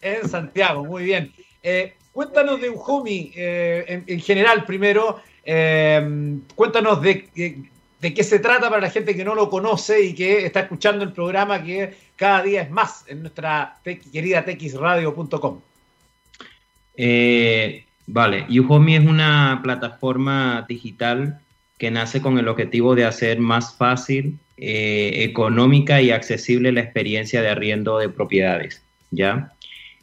En 0.00 0.28
Santiago, 0.28 0.84
muy 0.84 1.04
bien. 1.04 1.32
Eh, 1.62 1.94
cuéntanos 2.12 2.60
de 2.60 2.70
Uhomi 2.70 3.32
eh, 3.34 4.04
en, 4.06 4.20
general 4.20 4.64
primero. 4.64 5.20
Eh, 5.44 6.38
cuéntanos 6.54 7.02
de 7.02 7.70
de 8.02 8.12
qué 8.12 8.24
se 8.24 8.40
trata 8.40 8.68
para 8.68 8.82
la 8.82 8.90
gente 8.90 9.14
que 9.14 9.24
no 9.24 9.36
lo 9.36 9.48
conoce 9.48 10.02
y 10.02 10.12
que 10.12 10.44
está 10.44 10.60
escuchando 10.60 11.04
el 11.04 11.12
programa 11.12 11.62
que 11.62 11.94
cada 12.16 12.42
día 12.42 12.62
es 12.62 12.70
más 12.70 13.04
en 13.06 13.20
nuestra 13.20 13.76
querida 13.84 14.44
texradio.com. 14.44 15.60
Eh, 16.96 17.84
vale, 18.08 18.46
Uhomi 18.50 18.96
es 18.96 19.06
una 19.06 19.60
plataforma 19.62 20.66
digital 20.68 21.38
que 21.78 21.92
nace 21.92 22.20
con 22.20 22.38
el 22.38 22.48
objetivo 22.48 22.96
de 22.96 23.04
hacer 23.04 23.38
más 23.38 23.76
fácil, 23.76 24.36
eh, 24.56 25.22
económica 25.22 26.02
y 26.02 26.10
accesible 26.10 26.72
la 26.72 26.80
experiencia 26.80 27.40
de 27.40 27.50
arriendo 27.50 27.98
de 27.98 28.08
propiedades, 28.08 28.82
¿ya? 29.12 29.52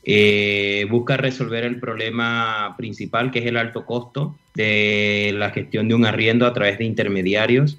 Eh, 0.06 0.88
busca 0.89 1.18
resolver 1.18 1.65
el 1.65 1.82
problema 1.82 2.75
principal 2.77 3.29
que 3.29 3.39
es 3.39 3.46
el 3.46 3.58
alto 3.58 3.86
costo 3.86 4.38
de 4.56 5.34
la 5.36 5.50
gestión 5.50 5.89
de 5.89 5.96
un 5.96 6.06
arriendo 6.06 6.48
a 6.48 6.53
través 6.53 6.77
de 6.77 6.86
intermediarios 6.86 7.77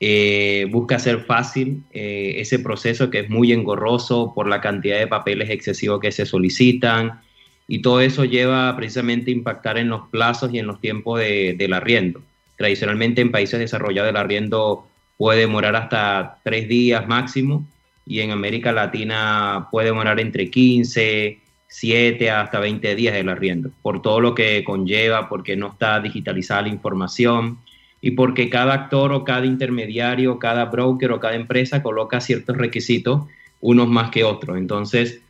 eh, 0.00 0.66
busca 0.70 0.96
hacer 0.96 1.24
fácil 1.24 1.82
eh, 1.92 2.34
ese 2.36 2.60
proceso 2.60 3.10
que 3.10 3.20
es 3.20 3.30
muy 3.30 3.52
engorroso 3.52 4.32
por 4.34 4.46
la 4.46 4.60
cantidad 4.60 4.98
de 4.98 5.08
papeles 5.08 5.50
excesivos 5.50 6.00
que 6.00 6.12
se 6.12 6.24
solicitan 6.24 7.20
y 7.66 7.82
todo 7.82 8.00
eso 8.00 8.24
lleva 8.24 8.74
precisamente 8.76 9.30
a 9.30 9.34
impactar 9.34 9.76
en 9.76 9.88
los 9.88 10.08
plazos 10.08 10.54
y 10.54 10.58
en 10.58 10.66
los 10.66 10.80
tiempos 10.80 11.18
de, 11.18 11.54
del 11.58 11.72
arriendo. 11.72 12.22
Tradicionalmente 12.56 13.20
en 13.20 13.32
países 13.32 13.58
desarrollados 13.58 14.10
el 14.10 14.16
arriendo 14.16 14.88
puede 15.16 15.40
demorar 15.40 15.74
hasta 15.76 16.38
tres 16.44 16.68
días 16.68 17.06
máximo 17.08 17.66
y 18.06 18.20
en 18.20 18.30
América 18.30 18.72
Latina 18.72 19.68
puede 19.70 19.88
demorar 19.88 20.18
entre 20.20 20.48
15, 20.48 21.38
7 21.66 22.30
hasta 22.30 22.58
20 22.58 22.94
días 22.94 23.14
el 23.14 23.28
arriendo, 23.28 23.70
por 23.82 24.00
todo 24.00 24.20
lo 24.20 24.34
que 24.34 24.64
conlleva, 24.64 25.28
porque 25.28 25.56
no 25.56 25.68
está 25.68 26.00
digitalizada 26.00 26.62
la 26.62 26.68
información, 26.68 27.58
y 28.00 28.12
porque 28.12 28.48
cada 28.48 28.74
actor 28.74 29.12
o 29.12 29.24
cada 29.24 29.46
intermediario, 29.46 30.38
cada 30.38 30.66
broker 30.66 31.12
o 31.12 31.20
cada 31.20 31.34
empresa 31.34 31.82
coloca 31.82 32.20
ciertos 32.20 32.56
requisitos, 32.56 33.22
unos 33.60 33.88
más 33.88 34.10
que 34.10 34.24
otros. 34.24 34.56
Entonces, 34.56 35.20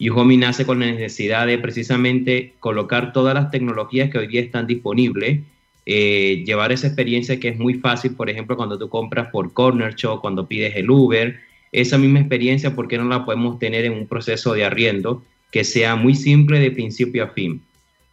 Uhomi 0.00 0.36
nace 0.36 0.66
con 0.66 0.80
la 0.80 0.86
necesidad 0.86 1.46
de 1.46 1.58
precisamente 1.58 2.54
colocar 2.60 3.12
todas 3.12 3.34
las 3.34 3.50
tecnologías 3.50 4.10
que 4.10 4.18
hoy 4.18 4.26
día 4.26 4.40
están 4.40 4.66
disponibles, 4.66 5.40
eh, 5.86 6.42
llevar 6.44 6.72
esa 6.72 6.88
experiencia 6.88 7.38
que 7.38 7.48
es 7.48 7.58
muy 7.58 7.74
fácil, 7.74 8.14
por 8.14 8.28
ejemplo, 8.28 8.56
cuando 8.56 8.76
tú 8.76 8.88
compras 8.88 9.28
por 9.30 9.52
Corner 9.52 9.94
Shop, 9.94 10.20
cuando 10.20 10.48
pides 10.48 10.74
el 10.76 10.90
Uber, 10.90 11.38
esa 11.72 11.96
misma 11.96 12.20
experiencia, 12.20 12.74
¿por 12.74 12.88
qué 12.88 12.98
no 12.98 13.04
la 13.04 13.24
podemos 13.24 13.58
tener 13.58 13.84
en 13.84 13.92
un 13.92 14.06
proceso 14.06 14.52
de 14.52 14.64
arriendo 14.64 15.22
que 15.52 15.62
sea 15.62 15.94
muy 15.94 16.14
simple 16.14 16.58
de 16.58 16.72
principio 16.72 17.24
a 17.24 17.28
fin? 17.28 17.62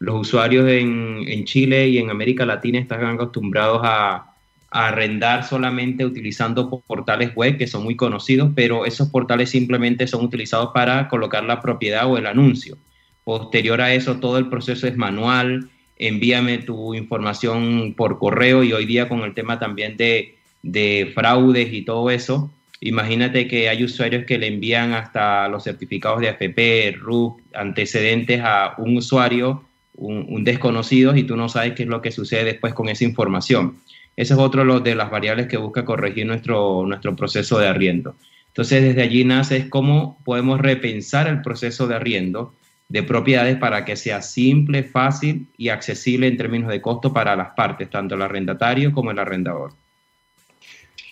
Los 0.03 0.19
usuarios 0.19 0.67
en, 0.67 1.45
Chile 1.45 1.87
y 1.87 1.97
en 1.97 2.09
América 2.09 2.45
Latina 2.45 2.77
están 2.77 3.05
acostumbrados 3.05 3.81
a, 3.83 4.29
arrendar 4.75 5.47
solamente 5.47 6.03
utilizando 6.03 6.67
portales 6.87 7.35
web 7.35 7.59
que 7.59 7.67
son 7.67 7.83
muy 7.83 7.95
conocidos, 7.95 8.49
pero 8.55 8.87
esos 8.87 9.07
portales 9.09 9.51
simplemente 9.51 10.07
son 10.07 10.25
utilizados 10.25 10.71
para 10.73 11.09
colocar 11.09 11.43
la 11.43 11.61
propiedad 11.61 12.11
o 12.11 12.17
el 12.17 12.25
anuncio. 12.25 12.75
Posterior 13.23 13.79
a 13.81 13.93
eso, 13.93 14.15
todo 14.15 14.39
el 14.39 14.49
proceso 14.49 14.87
es 14.87 14.97
manual, 14.97 15.69
envíame 15.95 16.57
tu 16.57 16.95
información 16.95 17.93
por 17.95 18.17
correo 18.17 18.63
y 18.63 18.73
hoy 18.73 18.87
día 18.87 19.07
con 19.07 19.21
el 19.21 19.35
tema 19.35 19.59
también 19.59 19.95
de, 19.95 20.39
de 20.63 21.11
fraudes 21.13 21.71
y 21.71 21.83
todo 21.83 22.09
eso, 22.09 22.51
imagínate 22.81 23.47
que 23.47 23.69
hay 23.69 23.83
usuarios 23.83 24.25
que 24.25 24.39
le 24.39 24.47
envían 24.47 24.93
hasta 24.93 25.47
los 25.49 25.65
certificados 25.65 26.19
de 26.19 26.29
AFP, 26.29 26.97
RUC, 26.97 27.39
antecedentes 27.53 28.41
a 28.43 28.73
un 28.79 28.97
usuario 28.97 29.63
un, 29.95 30.43
desconocido 30.43 31.15
y 31.15 31.23
tú 31.23 31.35
no 31.35 31.49
sabes 31.49 31.73
qué 31.73 31.83
es 31.83 31.89
lo 31.89 32.01
que 32.01 32.11
sucede 32.11 32.45
después 32.45 32.73
con 32.73 32.89
esa 32.89 33.03
información. 33.03 33.77
Ese 34.15 34.33
es 34.33 34.39
otro 34.39 34.79
de 34.79 34.95
las 34.95 35.09
variables 35.09 35.47
que 35.47 35.57
busca 35.57 35.85
corregir 35.85 36.25
nuestro, 36.25 36.85
nuestro 36.85 37.15
proceso 37.15 37.57
de 37.59 37.67
arriendo. 37.67 38.15
Entonces, 38.47 38.83
desde 38.83 39.01
allí 39.01 39.23
nace 39.23 39.69
cómo 39.69 40.19
podemos 40.23 40.59
repensar 40.59 41.27
el 41.27 41.41
proceso 41.41 41.87
de 41.87 41.95
arriendo 41.95 42.53
de 42.89 43.01
propiedades 43.01 43.57
para 43.57 43.85
que 43.85 43.95
sea 43.95 44.21
simple, 44.21 44.83
fácil 44.83 45.47
y 45.57 45.69
accesible 45.69 46.27
en 46.27 46.37
términos 46.37 46.69
de 46.69 46.79
costo 46.81 47.11
para 47.11 47.35
las 47.35 47.51
partes, 47.55 47.89
tanto 47.89 48.13
el 48.13 48.21
arrendatario 48.21 48.91
como 48.91 49.09
el 49.09 49.17
arrendador. 49.17 49.71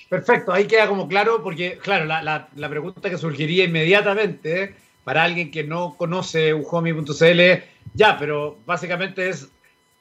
Perfecto, 0.08 0.52
ahí 0.52 0.68
queda 0.68 0.88
como 0.88 1.08
claro, 1.08 1.42
porque 1.42 1.80
claro, 1.82 2.06
la, 2.06 2.22
la, 2.22 2.70
pregunta 2.70 3.10
que 3.10 3.18
surgiría 3.18 3.64
inmediatamente 3.64 4.76
para 5.04 5.24
alguien 5.24 5.50
que 5.50 5.64
no 5.64 5.96
conoce 5.98 6.54
uhomi.cl 6.54 7.64
ya, 7.94 8.18
pero 8.18 8.58
básicamente 8.66 9.30
es 9.30 9.50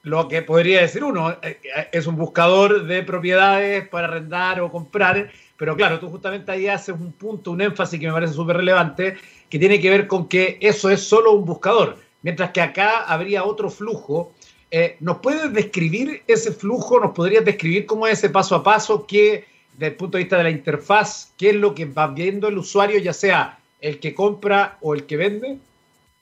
lo 0.03 0.27
que 0.27 0.41
podría 0.41 0.81
decir 0.81 1.03
uno, 1.03 1.31
eh, 1.31 1.59
eh, 1.63 1.89
es 1.91 2.07
un 2.07 2.15
buscador 2.15 2.85
de 2.85 3.03
propiedades 3.03 3.87
para 3.87 4.07
arrendar 4.07 4.59
o 4.61 4.71
comprar, 4.71 5.31
pero 5.57 5.75
claro, 5.75 5.99
tú 5.99 6.09
justamente 6.09 6.51
ahí 6.51 6.67
haces 6.67 6.95
un 6.99 7.11
punto, 7.11 7.51
un 7.51 7.61
énfasis 7.61 7.99
que 7.99 8.07
me 8.07 8.13
parece 8.13 8.33
súper 8.33 8.57
relevante, 8.57 9.17
que 9.49 9.59
tiene 9.59 9.79
que 9.79 9.89
ver 9.89 10.07
con 10.07 10.27
que 10.27 10.57
eso 10.59 10.89
es 10.89 11.01
solo 11.01 11.33
un 11.33 11.45
buscador, 11.45 11.97
mientras 12.23 12.51
que 12.51 12.61
acá 12.61 13.01
habría 13.01 13.43
otro 13.43 13.69
flujo. 13.69 14.33
Eh, 14.71 14.95
¿Nos 15.01 15.17
puedes 15.17 15.53
describir 15.53 16.23
ese 16.27 16.51
flujo? 16.51 16.99
¿Nos 16.99 17.11
podrías 17.11 17.45
describir 17.45 17.85
cómo 17.85 18.07
es 18.07 18.19
ese 18.19 18.29
paso 18.29 18.55
a 18.55 18.63
paso? 18.63 19.05
¿Qué, 19.05 19.45
desde 19.73 19.87
el 19.87 19.95
punto 19.95 20.17
de 20.17 20.23
vista 20.23 20.37
de 20.37 20.43
la 20.43 20.49
interfaz, 20.49 21.33
qué 21.37 21.49
es 21.49 21.55
lo 21.55 21.75
que 21.75 21.85
va 21.85 22.07
viendo 22.07 22.47
el 22.47 22.57
usuario, 22.57 22.97
ya 22.99 23.13
sea 23.13 23.59
el 23.81 23.99
que 23.99 24.15
compra 24.15 24.77
o 24.81 24.95
el 24.95 25.05
que 25.05 25.17
vende? 25.17 25.57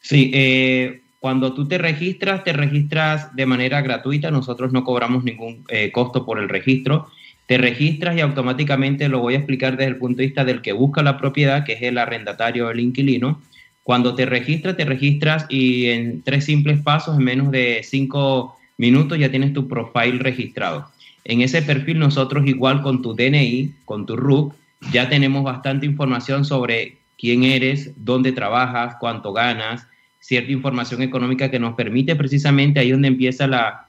Sí, 0.01 0.31
eh, 0.33 1.01
cuando 1.19 1.53
tú 1.53 1.67
te 1.67 1.77
registras, 1.77 2.43
te 2.43 2.53
registras 2.53 3.35
de 3.35 3.45
manera 3.45 3.81
gratuita, 3.81 4.31
nosotros 4.31 4.71
no 4.71 4.83
cobramos 4.83 5.23
ningún 5.23 5.65
eh, 5.67 5.91
costo 5.91 6.25
por 6.25 6.39
el 6.39 6.47
registro. 6.47 7.07
Te 7.45 7.57
registras 7.57 8.15
y 8.15 8.21
automáticamente 8.21 9.09
lo 9.09 9.19
voy 9.19 9.33
a 9.33 9.37
explicar 9.37 9.75
desde 9.75 9.91
el 9.91 9.97
punto 9.97 10.19
de 10.19 10.27
vista 10.27 10.45
del 10.45 10.61
que 10.61 10.71
busca 10.71 11.03
la 11.03 11.17
propiedad, 11.17 11.65
que 11.65 11.73
es 11.73 11.81
el 11.81 11.97
arrendatario 11.97 12.67
o 12.67 12.69
el 12.71 12.79
inquilino. 12.79 13.41
Cuando 13.83 14.15
te 14.15 14.25
registras, 14.25 14.77
te 14.77 14.85
registras 14.85 15.45
y 15.49 15.87
en 15.87 16.21
tres 16.21 16.45
simples 16.45 16.79
pasos, 16.81 17.17
en 17.17 17.23
menos 17.25 17.51
de 17.51 17.81
cinco 17.83 18.55
minutos, 18.77 19.17
ya 19.17 19.29
tienes 19.29 19.51
tu 19.51 19.67
profile 19.67 20.19
registrado. 20.19 20.87
En 21.25 21.41
ese 21.41 21.61
perfil 21.61 21.99
nosotros 21.99 22.47
igual 22.47 22.81
con 22.81 23.01
tu 23.01 23.13
DNI, 23.13 23.73
con 23.83 24.05
tu 24.05 24.15
RUC, 24.15 24.53
ya 24.93 25.09
tenemos 25.09 25.43
bastante 25.43 25.85
información 25.85 26.45
sobre 26.45 26.97
quién 27.17 27.43
eres, 27.43 27.91
dónde 27.97 28.31
trabajas, 28.31 28.95
cuánto 28.99 29.33
ganas, 29.33 29.85
cierta 30.19 30.51
información 30.51 31.01
económica 31.01 31.49
que 31.49 31.59
nos 31.59 31.75
permite 31.75 32.15
precisamente 32.15 32.79
ahí 32.79 32.91
donde 32.91 33.07
empieza 33.07 33.47
la, 33.47 33.85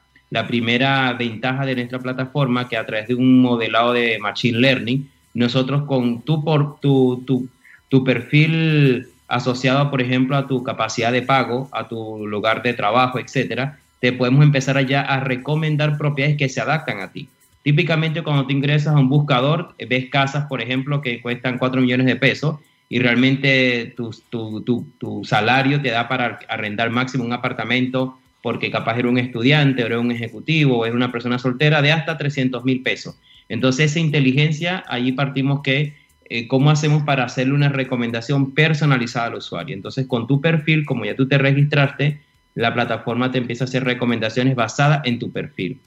primera 0.47 1.13
ventaja 1.15 1.67
de 1.67 1.75
nuestra 1.75 1.99
plataforma, 1.99 2.69
que 2.69 2.77
a 2.77 2.87
través 2.87 3.09
de 3.09 3.15
un 3.15 3.43
modelado 3.43 3.93
de 3.93 4.19
Machine 4.21 4.59
Learning, 4.59 5.11
nosotros 5.35 5.83
con 5.87 6.23
tu, 6.23 6.45
por, 6.45 6.79
tu, 6.81 7.25
tu, 7.27 7.49
tu 7.89 8.05
perfil 8.05 9.09
asociado, 9.27 9.91
por 9.91 10.01
ejemplo, 10.01 10.37
a 10.37 10.47
tu 10.47 10.63
capacidad 10.63 11.11
de 11.11 11.23
pago, 11.23 11.69
a 11.73 11.89
tu 11.89 12.27
lugar 12.27 12.63
de 12.63 12.75
trabajo, 12.75 13.19
etcétera, 13.19 13.81
te 14.01 14.13
podemos 14.13 14.45
empezar 14.45 14.77
allá 14.77 15.03
a 15.03 15.21
recomendar 15.21 15.99
propiedades 15.99 16.37
que 16.37 16.49
se 16.49 16.61
adaptan 16.61 17.01
a 17.01 17.13
ti. 17.13 17.29
Típicamente 17.63 18.23
cuando 18.23 18.47
te 18.47 18.53
ingresas 18.53 18.95
a 18.95 18.99
un 18.99 19.09
buscador, 19.09 19.75
ves 19.89 20.09
casas, 20.11 20.47
por 20.47 20.63
ejemplo, 20.63 21.03
que 21.03 21.21
cuestan 21.21 21.59
4 21.59 21.81
millones 21.81 22.07
de 22.07 22.17
pesos 22.17 22.57
y 22.93 22.99
realmente 22.99 23.95
tu, 23.97 24.11
tu, 24.29 24.93
tu, 24.99 25.25
salario 25.25 25.81
te 25.81 25.91
da 25.91 26.09
para 26.09 26.41
arrendar 26.49 26.91
máximo 26.91 27.25
un 27.25 27.33
apartamento 27.33 28.19
porque 28.43 28.71
capaz 28.73 28.99
era 28.99 29.09
un 29.09 29.17
estudiante, 29.17 29.83
era 29.83 30.01
un 30.01 30.11
ejecutivo, 30.11 30.79
o 30.79 30.87
es 30.87 30.93
una 30.93 31.13
persona 31.13 31.39
soltera, 31.39 31.83
de 31.83 31.93
hasta 31.93 32.19
300 32.19 32.65
mil 32.65 32.83
pesos. 32.83 33.17
Entonces, 33.49 33.93
esa 33.93 34.01
inteligencia, 34.01 34.83
allí 34.89 35.13
partimos 35.13 35.61
que, 35.63 35.95
eh, 36.29 36.49
¿cómo 36.49 36.71
hacemos 36.71 37.05
para 37.05 37.25
hacerle 37.25 37.55
una 37.55 37.69
recomendación 37.69 38.55
personalizada 38.55 39.27
al 39.27 39.35
usuario? 39.37 39.77
Entonces, 39.77 40.07
con 40.09 40.27
tu 40.27 40.41
perfil, 40.41 40.85
como 40.85 41.05
ya 41.05 41.15
tú 41.15 41.29
te 41.29 41.39
registraste, 41.39 42.21
la 42.57 42.75
plataforma 42.75 43.31
te 43.31 43.39
empieza 43.39 43.65
a 43.65 43.69
hacer 43.69 43.85
recomendaciones 43.85 44.57
basadas 44.57 45.03
en 45.05 45.21
tu 45.21 45.31
perfil. 45.31 45.79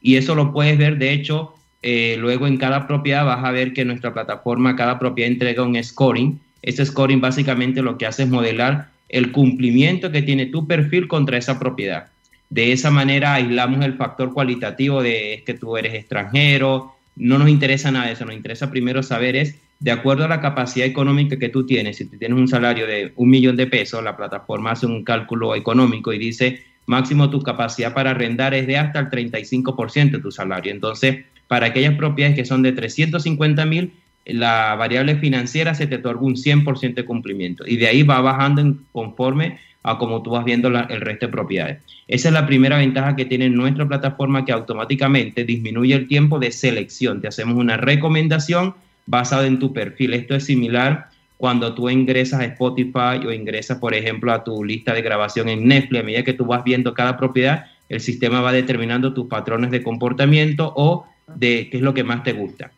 Y 0.00 0.14
eso 0.14 0.36
lo 0.36 0.52
puedes 0.52 0.78
ver, 0.78 0.98
de 0.98 1.12
hecho, 1.12 1.54
eh, 1.82 2.16
luego 2.20 2.46
en 2.46 2.56
cada 2.56 2.86
propiedad 2.86 3.24
vas 3.24 3.44
a 3.44 3.50
ver 3.50 3.72
que 3.72 3.84
nuestra 3.84 4.12
plataforma, 4.12 4.76
cada 4.76 5.00
propiedad 5.00 5.32
entrega 5.32 5.64
un 5.64 5.82
scoring 5.82 6.38
ese 6.62 6.86
scoring 6.86 7.20
básicamente 7.20 7.82
lo 7.82 7.98
que 7.98 8.06
hace 8.06 8.22
es 8.22 8.28
modelar 8.28 8.88
el 9.08 9.30
cumplimiento 9.30 10.10
que 10.10 10.22
tiene 10.22 10.46
tu 10.46 10.66
perfil 10.66 11.06
contra 11.06 11.36
esa 11.36 11.58
propiedad. 11.58 12.06
De 12.48 12.72
esa 12.72 12.90
manera 12.90 13.34
aislamos 13.34 13.84
el 13.84 13.94
factor 13.94 14.32
cualitativo 14.32 15.02
de 15.02 15.42
que 15.44 15.54
tú 15.54 15.76
eres 15.76 15.94
extranjero, 15.94 16.92
no 17.16 17.38
nos 17.38 17.48
interesa 17.48 17.90
nada 17.90 18.06
de 18.06 18.12
eso, 18.12 18.24
nos 18.24 18.34
interesa 18.34 18.70
primero 18.70 19.02
saber 19.02 19.36
es, 19.36 19.58
de 19.80 19.90
acuerdo 19.90 20.24
a 20.24 20.28
la 20.28 20.40
capacidad 20.40 20.86
económica 20.86 21.38
que 21.38 21.48
tú 21.48 21.66
tienes, 21.66 21.96
si 21.96 22.04
tú 22.06 22.16
tienes 22.16 22.38
un 22.38 22.48
salario 22.48 22.86
de 22.86 23.12
un 23.16 23.28
millón 23.28 23.56
de 23.56 23.66
pesos, 23.66 24.02
la 24.02 24.16
plataforma 24.16 24.70
hace 24.70 24.86
un 24.86 25.02
cálculo 25.02 25.54
económico 25.54 26.12
y 26.12 26.18
dice, 26.18 26.62
máximo 26.86 27.30
tu 27.30 27.42
capacidad 27.42 27.92
para 27.92 28.10
arrendar 28.12 28.54
es 28.54 28.66
de 28.66 28.78
hasta 28.78 29.00
el 29.00 29.10
35% 29.10 30.10
de 30.12 30.18
tu 30.20 30.30
salario. 30.30 30.72
Entonces, 30.72 31.24
para 31.48 31.66
aquellas 31.66 31.96
propiedades 31.96 32.36
que 32.36 32.44
son 32.44 32.62
de 32.62 32.72
350 32.72 33.66
mil, 33.66 33.92
la 34.24 34.74
variable 34.76 35.16
financiera 35.16 35.74
se 35.74 35.86
te 35.86 35.96
otorga 35.96 36.22
un 36.22 36.36
100% 36.36 36.94
de 36.94 37.04
cumplimiento 37.04 37.64
y 37.66 37.76
de 37.76 37.88
ahí 37.88 38.02
va 38.02 38.20
bajando 38.20 38.60
en 38.60 38.80
conforme 38.92 39.58
a 39.82 39.98
como 39.98 40.22
tú 40.22 40.30
vas 40.30 40.44
viendo 40.44 40.68
el 40.68 41.00
resto 41.00 41.26
de 41.26 41.32
propiedades. 41.32 41.78
Esa 42.06 42.28
es 42.28 42.34
la 42.34 42.46
primera 42.46 42.78
ventaja 42.78 43.16
que 43.16 43.24
tiene 43.24 43.50
nuestra 43.50 43.86
plataforma 43.86 44.44
que 44.44 44.52
automáticamente 44.52 45.44
disminuye 45.44 45.94
el 45.94 46.06
tiempo 46.06 46.38
de 46.38 46.52
selección. 46.52 47.20
Te 47.20 47.28
hacemos 47.28 47.56
una 47.56 47.76
recomendación 47.76 48.74
basada 49.06 49.46
en 49.46 49.58
tu 49.58 49.72
perfil. 49.72 50.14
Esto 50.14 50.36
es 50.36 50.44
similar 50.44 51.08
cuando 51.36 51.74
tú 51.74 51.90
ingresas 51.90 52.40
a 52.40 52.44
Spotify 52.44 53.26
o 53.26 53.32
ingresas, 53.32 53.78
por 53.78 53.94
ejemplo, 53.94 54.32
a 54.32 54.44
tu 54.44 54.62
lista 54.62 54.94
de 54.94 55.02
grabación 55.02 55.48
en 55.48 55.66
Netflix. 55.66 56.00
A 56.00 56.04
medida 56.04 56.22
que 56.22 56.34
tú 56.34 56.46
vas 56.46 56.62
viendo 56.62 56.94
cada 56.94 57.16
propiedad, 57.16 57.66
el 57.88 58.00
sistema 58.00 58.40
va 58.40 58.52
determinando 58.52 59.12
tus 59.12 59.26
patrones 59.26 59.72
de 59.72 59.82
comportamiento 59.82 60.72
o 60.76 61.06
de 61.34 61.68
qué 61.70 61.78
es 61.78 61.82
lo 61.82 61.92
que 61.92 62.04
más 62.04 62.22
te 62.22 62.32
gusta. 62.32 62.70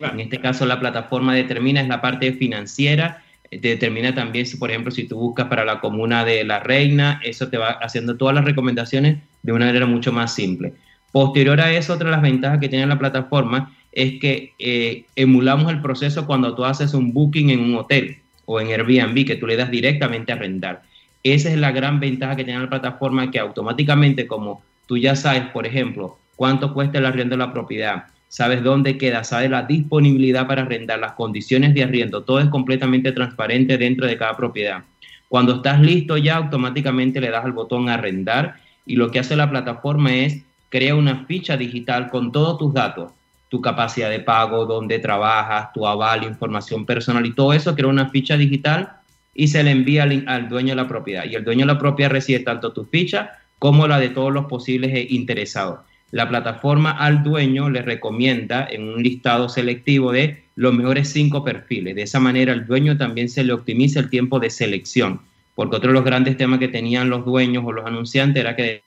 En 0.00 0.20
este 0.20 0.40
caso, 0.40 0.66
la 0.66 0.80
plataforma 0.80 1.34
determina 1.34 1.80
es 1.80 1.88
la 1.88 2.00
parte 2.00 2.32
financiera, 2.32 3.22
te 3.50 3.68
determina 3.68 4.14
también, 4.14 4.46
si, 4.46 4.56
por 4.56 4.70
ejemplo, 4.70 4.90
si 4.90 5.06
tú 5.06 5.18
buscas 5.18 5.46
para 5.46 5.64
la 5.64 5.80
comuna 5.80 6.24
de 6.24 6.44
La 6.44 6.60
Reina, 6.60 7.20
eso 7.22 7.48
te 7.48 7.58
va 7.58 7.70
haciendo 7.70 8.16
todas 8.16 8.34
las 8.34 8.44
recomendaciones 8.44 9.18
de 9.42 9.52
una 9.52 9.66
manera 9.66 9.86
mucho 9.86 10.12
más 10.12 10.34
simple. 10.34 10.74
Posterior 11.12 11.60
a 11.60 11.72
eso, 11.72 11.94
otra 11.94 12.06
de 12.06 12.12
las 12.12 12.22
ventajas 12.22 12.58
que 12.58 12.68
tiene 12.68 12.86
la 12.86 12.98
plataforma 12.98 13.72
es 13.92 14.18
que 14.20 14.52
eh, 14.58 15.04
emulamos 15.14 15.70
el 15.70 15.80
proceso 15.80 16.26
cuando 16.26 16.54
tú 16.56 16.64
haces 16.64 16.94
un 16.94 17.12
booking 17.12 17.50
en 17.50 17.60
un 17.60 17.76
hotel 17.76 18.18
o 18.46 18.60
en 18.60 18.68
Airbnb, 18.68 19.24
que 19.24 19.36
tú 19.36 19.46
le 19.46 19.56
das 19.56 19.70
directamente 19.70 20.32
a 20.32 20.34
arrendar. 20.34 20.82
Esa 21.22 21.50
es 21.50 21.56
la 21.56 21.70
gran 21.70 22.00
ventaja 22.00 22.36
que 22.36 22.44
tiene 22.44 22.60
la 22.60 22.68
plataforma, 22.68 23.30
que 23.30 23.38
automáticamente, 23.38 24.26
como 24.26 24.62
tú 24.86 24.98
ya 24.98 25.14
sabes, 25.14 25.44
por 25.52 25.66
ejemplo, 25.66 26.18
cuánto 26.36 26.74
cuesta 26.74 26.98
el 26.98 27.06
arriendo 27.06 27.34
de 27.34 27.38
la 27.38 27.52
propiedad, 27.52 28.06
sabes 28.34 28.64
dónde 28.64 28.98
queda, 28.98 29.22
sabes 29.22 29.48
la 29.48 29.62
disponibilidad 29.62 30.48
para 30.48 30.62
arrendar, 30.62 30.98
las 30.98 31.12
condiciones 31.12 31.72
de 31.72 31.84
arriendo, 31.84 32.24
todo 32.24 32.40
es 32.40 32.48
completamente 32.48 33.12
transparente 33.12 33.78
dentro 33.78 34.08
de 34.08 34.16
cada 34.16 34.36
propiedad. 34.36 34.82
Cuando 35.28 35.54
estás 35.54 35.80
listo 35.80 36.16
ya 36.16 36.34
automáticamente 36.38 37.20
le 37.20 37.30
das 37.30 37.44
al 37.44 37.52
botón 37.52 37.88
arrendar 37.88 38.56
y 38.84 38.96
lo 38.96 39.12
que 39.12 39.20
hace 39.20 39.36
la 39.36 39.48
plataforma 39.48 40.12
es 40.12 40.42
crear 40.68 40.96
una 40.96 41.24
ficha 41.26 41.56
digital 41.56 42.10
con 42.10 42.32
todos 42.32 42.58
tus 42.58 42.74
datos, 42.74 43.12
tu 43.50 43.60
capacidad 43.60 44.10
de 44.10 44.18
pago, 44.18 44.66
dónde 44.66 44.98
trabajas, 44.98 45.72
tu 45.72 45.86
aval, 45.86 46.24
información 46.24 46.84
personal 46.84 47.24
y 47.24 47.36
todo 47.36 47.52
eso, 47.52 47.76
crea 47.76 47.86
una 47.86 48.08
ficha 48.08 48.36
digital 48.36 48.94
y 49.32 49.46
se 49.46 49.62
le 49.62 49.70
envía 49.70 50.02
al, 50.02 50.24
al, 50.26 50.48
dueño 50.48 50.70
de 50.70 50.82
la 50.82 50.88
propiedad. 50.88 51.24
Y 51.24 51.36
el 51.36 51.44
dueño 51.44 51.66
de 51.66 51.72
la 51.72 51.78
propiedad 51.78 52.10
recibe 52.10 52.40
tanto 52.40 52.72
tu 52.72 52.84
ficha 52.84 53.30
como 53.60 53.86
la 53.86 54.00
de 54.00 54.08
todos 54.08 54.32
los 54.32 54.46
posibles 54.46 54.92
eh, 54.92 55.06
interesados 55.10 55.78
la 56.14 56.28
plataforma 56.28 56.92
al 56.92 57.24
dueño 57.24 57.68
le 57.70 57.82
recomienda 57.82 58.68
en 58.70 58.88
un 58.88 59.02
listado 59.02 59.48
selectivo 59.48 60.12
de 60.12 60.44
los 60.54 60.72
mejores 60.72 61.08
cinco 61.08 61.42
perfiles. 61.42 61.96
De 61.96 62.02
esa 62.02 62.20
manera, 62.20 62.52
el 62.52 62.66
dueño 62.66 62.96
también 62.96 63.28
se 63.28 63.42
le 63.42 63.52
optimiza 63.52 63.98
el 63.98 64.10
tiempo 64.10 64.38
de 64.38 64.48
selección, 64.48 65.22
porque 65.56 65.74
otro 65.74 65.88
de 65.88 65.94
los 65.94 66.04
grandes 66.04 66.36
temas 66.36 66.60
que 66.60 66.68
tenían 66.68 67.10
los 67.10 67.24
dueños 67.24 67.64
o 67.66 67.72
los 67.72 67.84
anunciantes 67.84 68.40
era 68.40 68.54
que 68.54 68.84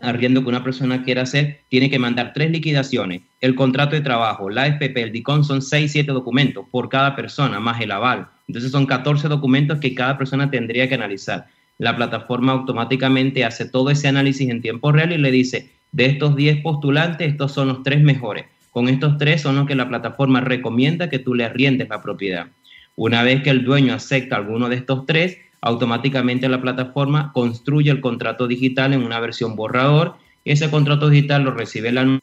arriendo 0.00 0.42
que 0.42 0.48
una 0.48 0.64
persona 0.64 1.04
quiera 1.04 1.22
hacer, 1.22 1.60
tiene 1.68 1.90
que 1.90 1.98
mandar 1.98 2.32
tres 2.32 2.50
liquidaciones, 2.50 3.20
el 3.42 3.54
contrato 3.54 3.94
de 3.96 4.00
trabajo, 4.00 4.48
la 4.48 4.66
FP, 4.66 5.02
el 5.02 5.12
DICON, 5.12 5.44
son 5.44 5.60
seis, 5.60 5.92
siete 5.92 6.10
documentos 6.10 6.64
por 6.70 6.88
cada 6.88 7.14
persona, 7.14 7.60
más 7.60 7.82
el 7.82 7.92
aval. 7.92 8.30
Entonces 8.48 8.70
son 8.70 8.86
14 8.86 9.28
documentos 9.28 9.78
que 9.78 9.94
cada 9.94 10.18
persona 10.18 10.50
tendría 10.50 10.88
que 10.88 10.94
analizar. 10.94 11.46
La 11.78 11.96
plataforma 11.96 12.52
automáticamente 12.52 13.44
hace 13.44 13.64
todo 13.64 13.90
ese 13.90 14.08
análisis 14.08 14.48
en 14.48 14.62
tiempo 14.62 14.92
real 14.92 15.12
y 15.12 15.18
le 15.18 15.30
dice, 15.30 15.70
de 15.92 16.06
estos 16.06 16.36
10 16.36 16.62
postulantes, 16.62 17.28
estos 17.28 17.52
son 17.52 17.68
los 17.68 17.82
tres 17.82 18.02
mejores. 18.02 18.46
Con 18.70 18.88
estos 18.88 19.18
tres 19.18 19.42
son 19.42 19.56
los 19.56 19.66
que 19.66 19.74
la 19.74 19.88
plataforma 19.88 20.40
recomienda 20.40 21.10
que 21.10 21.18
tú 21.18 21.34
le 21.34 21.44
arriendes 21.44 21.88
la 21.88 22.02
propiedad. 22.02 22.46
Una 22.96 23.22
vez 23.22 23.42
que 23.42 23.50
el 23.50 23.64
dueño 23.64 23.94
acepta 23.94 24.36
alguno 24.36 24.68
de 24.68 24.76
estos 24.76 25.06
tres, 25.06 25.38
automáticamente 25.60 26.48
la 26.48 26.60
plataforma 26.60 27.32
construye 27.32 27.90
el 27.90 28.00
contrato 28.00 28.48
digital 28.48 28.92
en 28.92 29.02
una 29.02 29.20
versión 29.20 29.56
borrador 29.56 30.16
y 30.44 30.52
ese 30.52 30.70
contrato 30.70 31.08
digital 31.08 31.44
lo 31.44 31.52
recibe 31.52 31.92
la 31.92 32.18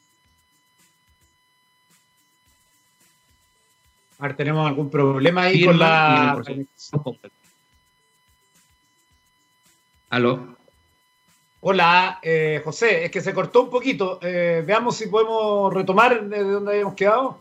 A 4.20 4.26
ver, 4.26 4.36
tenemos 4.36 4.68
algún 4.68 4.90
problema 4.90 5.44
ahí 5.44 5.64
con 5.64 5.78
la. 5.78 6.42
Aló. 10.10 10.56
Hola, 11.60 12.18
eh, 12.22 12.60
José, 12.62 13.06
es 13.06 13.10
que 13.10 13.22
se 13.22 13.32
cortó 13.32 13.62
un 13.62 13.70
poquito. 13.70 14.18
Eh, 14.22 14.62
veamos 14.66 14.96
si 14.96 15.06
podemos 15.06 15.72
retomar 15.72 16.28
de 16.28 16.42
donde 16.42 16.72
habíamos 16.72 16.94
quedado. 16.94 17.38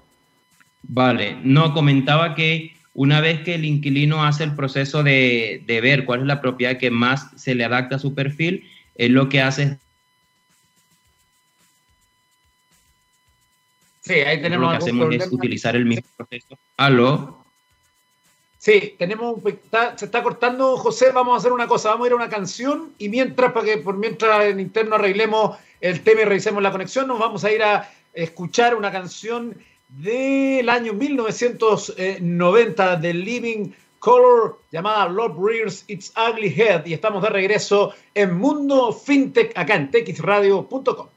Vale, 0.84 1.38
no, 1.44 1.74
comentaba 1.74 2.34
que 2.34 2.74
una 2.94 3.20
vez 3.20 3.42
que 3.42 3.56
el 3.56 3.66
inquilino 3.66 4.24
hace 4.24 4.46
el 4.46 4.56
proceso 4.56 5.04
de, 5.04 5.64
de 5.66 5.82
ver 5.82 6.06
cuál 6.06 6.22
es 6.22 6.28
la 6.28 6.42
propiedad 6.42 6.78
que 6.78 6.92
más 6.92 7.30
se 7.36 7.56
le 7.56 7.66
adapta 7.66 7.98
a 7.98 8.00
su 8.00 8.16
perfil, 8.16 8.70
él 8.96 9.12
lo 9.12 9.28
que 9.28 9.42
hace 9.42 9.64
es 9.64 9.78
Sí, 14.10 14.22
ahí 14.22 14.42
tenemos. 14.42 14.66
Lo 14.66 14.72
que 14.72 14.78
hacemos 14.84 15.14
es 15.14 15.32
utilizar 15.32 15.76
el 15.76 15.86
mismo 15.86 16.08
proceso. 16.18 16.58
¿Aló? 16.78 17.46
Sí, 18.58 18.96
tenemos 18.98 19.40
se 19.98 20.06
está 20.06 20.24
cortando, 20.24 20.78
José, 20.78 21.12
vamos 21.12 21.36
a 21.36 21.38
hacer 21.38 21.52
una 21.52 21.68
cosa, 21.68 21.90
vamos 21.90 22.06
a 22.06 22.08
ir 22.08 22.14
a 22.14 22.16
una 22.16 22.28
canción 22.28 22.92
y 22.98 23.08
mientras, 23.08 23.52
para 23.52 23.68
que 23.68 23.78
por 23.78 23.98
mientras 23.98 24.46
en 24.46 24.60
interno 24.60 24.96
arreglemos 24.96 25.60
el 25.80 26.02
tema 26.02 26.22
y 26.22 26.26
revisemos 26.26 26.64
la 26.64 26.72
conexión, 26.72 27.08
nos 27.08 27.20
vamos 27.20 27.44
a 27.44 27.52
ir 27.52 27.62
a 27.62 27.88
escuchar 28.12 28.74
una 28.74 28.92
canción 28.92 29.56
del 29.90 30.68
año 30.70 30.94
1990 30.94 32.96
de 32.96 33.14
Living 33.14 33.74
Color 34.00 34.58
llamada 34.72 35.08
Love 35.08 35.38
Rears 35.40 35.84
Its 35.88 36.12
Ugly 36.18 36.56
Head 36.58 36.88
y 36.88 36.94
estamos 36.94 37.22
de 37.22 37.30
regreso 37.30 37.94
en 38.16 38.40
Mundo 38.40 38.92
FinTech 38.92 39.56
acá 39.56 39.76
en 39.76 39.92
texradio.com. 39.92 41.10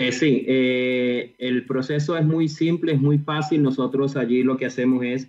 Eh, 0.00 0.12
sí, 0.12 0.44
eh, 0.46 1.34
el 1.38 1.66
proceso 1.66 2.16
es 2.16 2.24
muy 2.24 2.48
simple, 2.48 2.92
es 2.92 3.00
muy 3.00 3.18
fácil. 3.18 3.62
Nosotros 3.62 4.16
allí 4.16 4.42
lo 4.42 4.56
que 4.56 4.66
hacemos 4.66 5.04
es, 5.04 5.28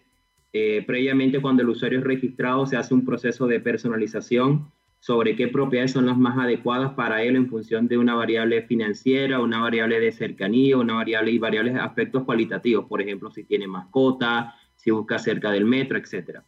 eh, 0.53 0.83
previamente 0.85 1.41
cuando 1.41 1.63
el 1.63 1.69
usuario 1.69 1.99
es 1.99 2.05
registrado, 2.05 2.65
se 2.65 2.77
hace 2.77 2.93
un 2.93 3.03
proceso 3.03 3.47
de 3.47 3.59
personalización 3.59 4.71
sobre 4.99 5.35
qué 5.35 5.47
propiedades 5.47 5.91
son 5.91 6.05
las 6.05 6.17
más 6.17 6.37
adecuadas 6.37 6.93
para 6.93 7.23
él 7.23 7.35
en 7.35 7.47
función 7.47 7.87
de 7.87 7.97
una 7.97 8.13
variable 8.15 8.61
financiera, 8.63 9.39
una 9.39 9.59
variable 9.59 9.99
de 9.99 10.11
cercanía, 10.11 10.77
una 10.77 10.95
variable 10.95 11.31
y 11.31 11.39
variables 11.39 11.75
aspectos 11.75 12.23
cualitativos, 12.23 12.85
por 12.85 13.01
ejemplo, 13.01 13.31
si 13.31 13.45
tiene 13.45 13.65
mascota, 13.65 14.55
si 14.75 14.91
busca 14.91 15.17
cerca 15.17 15.51
del 15.51 15.65
metro, 15.65 15.97
etc. 15.97 16.41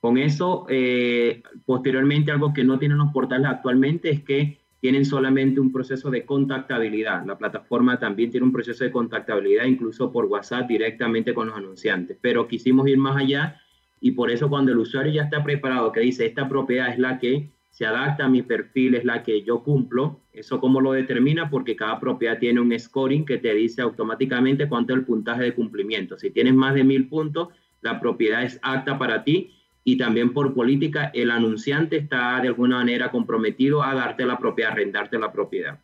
Con 0.00 0.18
eso, 0.18 0.66
eh, 0.68 1.42
posteriormente, 1.66 2.32
algo 2.32 2.52
que 2.52 2.64
no 2.64 2.78
tienen 2.78 2.98
los 2.98 3.12
portales 3.12 3.46
actualmente 3.46 4.10
es 4.10 4.22
que 4.22 4.58
tienen 4.80 5.04
solamente 5.04 5.60
un 5.60 5.72
proceso 5.72 6.10
de 6.10 6.24
contactabilidad. 6.24 7.26
La 7.26 7.36
plataforma 7.36 7.98
también 7.98 8.30
tiene 8.30 8.46
un 8.46 8.52
proceso 8.52 8.84
de 8.84 8.92
contactabilidad, 8.92 9.64
incluso 9.64 10.12
por 10.12 10.26
WhatsApp 10.26 10.68
directamente 10.68 11.34
con 11.34 11.48
los 11.48 11.56
anunciantes, 11.56 12.16
pero 12.20 12.46
quisimos 12.46 12.88
ir 12.88 12.98
más 12.98 13.16
allá 13.16 13.60
y 14.00 14.12
por 14.12 14.30
eso 14.30 14.48
cuando 14.48 14.72
el 14.72 14.78
usuario 14.78 15.12
ya 15.12 15.22
está 15.22 15.42
preparado, 15.42 15.90
que 15.92 16.00
dice, 16.00 16.26
esta 16.26 16.48
propiedad 16.48 16.90
es 16.90 16.98
la 16.98 17.18
que 17.18 17.50
se 17.70 17.86
adapta 17.86 18.24
a 18.24 18.28
mi 18.28 18.42
perfil, 18.42 18.94
es 18.94 19.04
la 19.04 19.22
que 19.22 19.42
yo 19.42 19.62
cumplo. 19.62 20.20
Eso 20.32 20.60
cómo 20.60 20.80
lo 20.80 20.92
determina, 20.92 21.50
porque 21.50 21.76
cada 21.76 22.00
propiedad 22.00 22.38
tiene 22.38 22.60
un 22.60 22.76
scoring 22.78 23.24
que 23.24 23.38
te 23.38 23.54
dice 23.54 23.82
automáticamente 23.82 24.68
cuánto 24.68 24.92
es 24.92 25.00
el 25.00 25.04
puntaje 25.04 25.44
de 25.44 25.54
cumplimiento. 25.54 26.18
Si 26.18 26.30
tienes 26.30 26.54
más 26.54 26.74
de 26.74 26.84
mil 26.84 27.08
puntos, 27.08 27.48
la 27.80 28.00
propiedad 28.00 28.42
es 28.42 28.58
apta 28.62 28.98
para 28.98 29.24
ti 29.24 29.52
y 29.88 29.96
también 29.96 30.34
por 30.34 30.52
política 30.52 31.10
el 31.14 31.30
anunciante 31.30 31.96
está 31.96 32.38
de 32.42 32.48
alguna 32.48 32.76
manera 32.76 33.10
comprometido 33.10 33.82
a 33.82 33.94
darte 33.94 34.26
la 34.26 34.38
propiedad, 34.38 34.72
a 34.72 34.74
arrendarte 34.74 35.18
la 35.18 35.32
propiedad. 35.32 35.78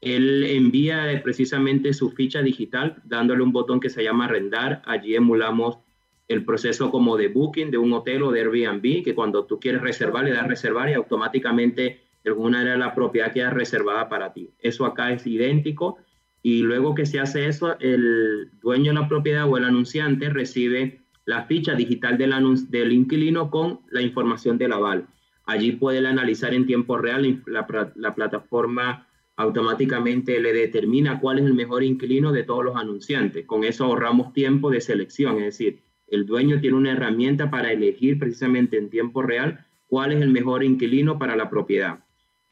Él 0.00 0.42
envía 0.42 1.20
precisamente 1.22 1.94
su 1.94 2.10
ficha 2.10 2.42
digital 2.42 2.96
dándole 3.04 3.44
un 3.44 3.52
botón 3.52 3.78
que 3.78 3.90
se 3.90 4.02
llama 4.02 4.24
arrendar. 4.24 4.82
Allí 4.86 5.14
emulamos 5.14 5.78
el 6.26 6.44
proceso 6.44 6.90
como 6.90 7.16
de 7.16 7.28
booking 7.28 7.70
de 7.70 7.78
un 7.78 7.92
hotel 7.92 8.24
o 8.24 8.32
de 8.32 8.40
Airbnb, 8.40 9.04
que 9.04 9.14
cuando 9.14 9.44
tú 9.44 9.60
quieres 9.60 9.82
reservar, 9.82 10.24
le 10.24 10.32
das 10.32 10.48
reservar 10.48 10.88
y 10.90 10.94
automáticamente 10.94 12.00
de 12.24 12.30
alguna 12.30 12.58
manera 12.58 12.76
la 12.76 12.92
propiedad 12.92 13.32
queda 13.32 13.50
reservada 13.50 14.08
para 14.08 14.32
ti. 14.32 14.50
Eso 14.58 14.84
acá 14.84 15.12
es 15.12 15.28
idéntico 15.28 15.98
y 16.42 16.62
luego 16.62 16.96
que 16.96 17.06
se 17.06 17.20
hace 17.20 17.46
eso, 17.46 17.78
el 17.78 18.50
dueño 18.60 18.92
de 18.92 18.98
la 18.98 19.06
propiedad 19.06 19.48
o 19.48 19.56
el 19.56 19.64
anunciante 19.64 20.28
recibe 20.28 21.03
la 21.26 21.44
ficha 21.44 21.74
digital 21.74 22.18
del, 22.18 22.32
del 22.68 22.92
inquilino 22.92 23.50
con 23.50 23.80
la 23.90 24.02
información 24.02 24.58
del 24.58 24.72
aval. 24.72 25.06
Allí 25.46 25.72
puede 25.72 26.06
analizar 26.06 26.54
en 26.54 26.66
tiempo 26.66 26.96
real, 26.98 27.42
la, 27.46 27.92
la 27.96 28.14
plataforma 28.14 29.06
automáticamente 29.36 30.40
le 30.40 30.52
determina 30.52 31.18
cuál 31.20 31.38
es 31.38 31.44
el 31.44 31.54
mejor 31.54 31.82
inquilino 31.82 32.32
de 32.32 32.44
todos 32.44 32.64
los 32.64 32.76
anunciantes. 32.76 33.44
Con 33.46 33.64
eso 33.64 33.84
ahorramos 33.84 34.32
tiempo 34.32 34.70
de 34.70 34.80
selección, 34.80 35.38
es 35.38 35.44
decir, 35.44 35.80
el 36.06 36.26
dueño 36.26 36.60
tiene 36.60 36.76
una 36.76 36.92
herramienta 36.92 37.50
para 37.50 37.72
elegir 37.72 38.18
precisamente 38.18 38.78
en 38.78 38.90
tiempo 38.90 39.22
real 39.22 39.66
cuál 39.86 40.12
es 40.12 40.22
el 40.22 40.30
mejor 40.30 40.62
inquilino 40.62 41.18
para 41.18 41.36
la 41.36 41.50
propiedad. 41.50 42.03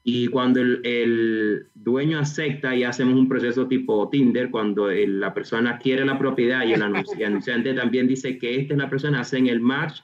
Y 0.05 0.27
cuando 0.29 0.61
el, 0.61 1.69
dueño 1.75 2.19
acepta 2.19 2.75
y 2.75 2.83
hacemos 2.83 3.15
un 3.15 3.29
proceso 3.29 3.69
tipo 3.69 4.09
Tinder, 4.09 4.51
cuando 4.51 4.91
la 4.91 5.33
persona 5.33 5.79
quiere 5.79 6.05
la 6.05 6.19
propiedad 6.19 6.65
y 6.67 6.73
el 6.73 6.83
anunciante 7.25 7.75
también 7.75 8.09
dice 8.09 8.39
que 8.39 8.57
esta 8.57 8.75
es 8.75 8.79
la 8.79 8.91
persona, 8.91 9.21
hacen 9.21 9.47
el 9.47 9.61
match 9.61 10.01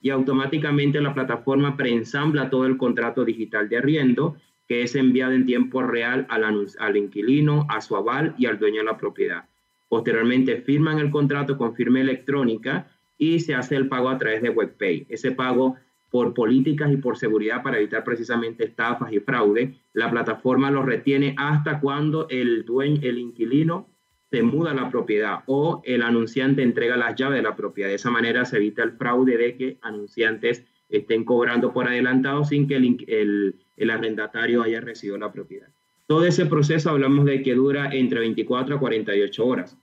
y 0.00 0.10
automáticamente 0.10 1.00
la 1.00 1.14
plataforma 1.14 1.76
preensambla 1.76 2.50
todo 2.50 2.66
el 2.66 2.76
contrato 2.76 3.24
digital 3.24 3.68
de 3.68 3.78
arriendo 3.78 4.36
que 4.66 4.82
es 4.82 4.94
enviado 4.94 5.32
en 5.32 5.44
tiempo 5.44 5.82
real 5.82 6.26
al, 6.30 6.66
al 6.78 6.96
inquilino, 6.96 7.66
a 7.68 7.80
su 7.80 7.94
aval 7.94 8.34
y 8.38 8.46
al 8.46 8.58
dueño 8.58 8.78
de 8.78 8.84
la 8.84 8.96
propiedad. 8.96 9.44
Posteriormente 9.88 10.62
firman 10.62 10.98
el 10.98 11.10
contrato 11.10 11.58
con 11.58 11.74
firma 11.74 12.00
electrónica 12.00 12.88
y 13.18 13.40
se 13.40 13.54
hace 13.54 13.76
el 13.76 13.88
pago 13.88 14.08
a 14.08 14.16
través 14.16 14.40
de 14.40 14.48
WebPay. 14.48 15.06
Ese 15.10 15.32
pago 15.32 15.76
por 16.12 16.34
políticas 16.34 16.92
y 16.92 16.98
por 16.98 17.16
seguridad 17.16 17.62
para 17.62 17.78
evitar 17.78 18.04
precisamente 18.04 18.64
estafas 18.64 19.10
y 19.14 19.20
fraude, 19.20 19.76
la 19.94 20.10
plataforma 20.10 20.70
lo 20.70 20.82
retiene 20.82 21.34
hasta 21.38 21.80
cuando 21.80 22.28
el 22.28 22.66
dueño, 22.66 23.00
el 23.02 23.18
inquilino 23.18 23.88
se 24.30 24.42
muda 24.42 24.74
la 24.74 24.90
propiedad 24.90 25.40
o 25.46 25.80
el 25.86 26.02
anunciante 26.02 26.62
entrega 26.62 26.98
las 26.98 27.14
llaves 27.16 27.36
de 27.36 27.42
la 27.42 27.56
propiedad. 27.56 27.88
De 27.88 27.94
esa 27.94 28.10
manera 28.10 28.44
se 28.44 28.58
evita 28.58 28.82
el 28.82 28.92
fraude 28.92 29.38
de 29.38 29.56
que 29.56 29.78
anunciantes 29.80 30.64
estén 30.90 31.24
cobrando 31.24 31.72
por 31.72 31.88
adelantado 31.88 32.44
sin 32.44 32.68
que 32.68 32.76
el, 32.76 33.04
el, 33.08 33.54
el 33.78 33.90
arrendatario 33.90 34.62
haya 34.62 34.82
recibido 34.82 35.16
la 35.16 35.32
propiedad. 35.32 35.68
Todo 36.06 36.26
ese 36.26 36.44
proceso 36.44 36.90
hablamos 36.90 37.24
de 37.24 37.42
que 37.42 37.54
dura 37.54 37.88
entre 37.90 38.20
24 38.20 38.76
a 38.76 38.78
48 38.78 39.46
horas. 39.46 39.78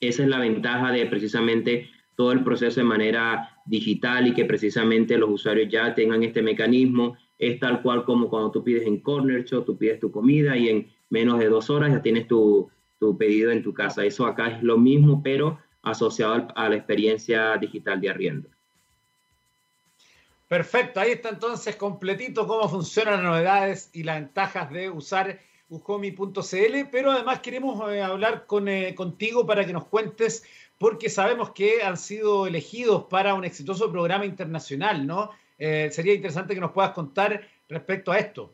Esa 0.00 0.24
es 0.24 0.28
la 0.28 0.40
ventaja 0.40 0.90
de 0.90 1.06
precisamente 1.06 1.88
todo 2.16 2.32
el 2.32 2.42
proceso 2.42 2.80
de 2.80 2.86
manera 2.86 3.51
digital 3.64 4.26
y 4.26 4.34
que 4.34 4.44
precisamente 4.44 5.16
los 5.18 5.30
usuarios 5.30 5.68
ya 5.70 5.94
tengan 5.94 6.22
este 6.22 6.42
mecanismo. 6.42 7.16
Es 7.38 7.58
tal 7.58 7.82
cual 7.82 8.04
como 8.04 8.28
cuando 8.28 8.50
tú 8.50 8.62
pides 8.62 8.86
en 8.86 9.00
Corner 9.00 9.44
Shop, 9.44 9.64
tú 9.64 9.76
pides 9.76 10.00
tu 10.00 10.10
comida 10.10 10.56
y 10.56 10.68
en 10.68 10.90
menos 11.10 11.38
de 11.38 11.48
dos 11.48 11.70
horas 11.70 11.92
ya 11.92 12.02
tienes 12.02 12.28
tu, 12.28 12.70
tu 12.98 13.16
pedido 13.16 13.50
en 13.50 13.62
tu 13.62 13.74
casa. 13.74 14.04
Eso 14.04 14.26
acá 14.26 14.48
es 14.48 14.62
lo 14.62 14.78
mismo, 14.78 15.22
pero 15.22 15.58
asociado 15.82 16.48
a 16.54 16.68
la 16.68 16.76
experiencia 16.76 17.56
digital 17.56 18.00
de 18.00 18.10
arriendo. 18.10 18.48
Perfecto, 20.48 21.00
ahí 21.00 21.12
está 21.12 21.30
entonces 21.30 21.76
completito 21.76 22.46
cómo 22.46 22.68
funcionan 22.68 23.14
las 23.14 23.22
novedades 23.22 23.90
y 23.92 24.02
las 24.02 24.20
ventajas 24.20 24.70
de 24.70 24.90
usar 24.90 25.40
ujomi.cl, 25.70 26.88
pero 26.90 27.10
además 27.10 27.40
queremos 27.40 27.90
eh, 27.90 28.02
hablar 28.02 28.44
con, 28.46 28.68
eh, 28.68 28.94
contigo 28.94 29.46
para 29.46 29.64
que 29.64 29.72
nos 29.72 29.86
cuentes, 29.86 30.44
porque 30.82 31.08
sabemos 31.08 31.50
que 31.50 31.80
han 31.84 31.96
sido 31.96 32.44
elegidos 32.44 33.04
para 33.04 33.34
un 33.34 33.44
exitoso 33.44 33.92
programa 33.92 34.26
internacional, 34.26 35.06
¿no? 35.06 35.30
Eh, 35.56 35.88
sería 35.92 36.12
interesante 36.12 36.54
que 36.56 36.60
nos 36.60 36.72
puedas 36.72 36.90
contar 36.90 37.40
respecto 37.68 38.10
a 38.10 38.18
esto. 38.18 38.52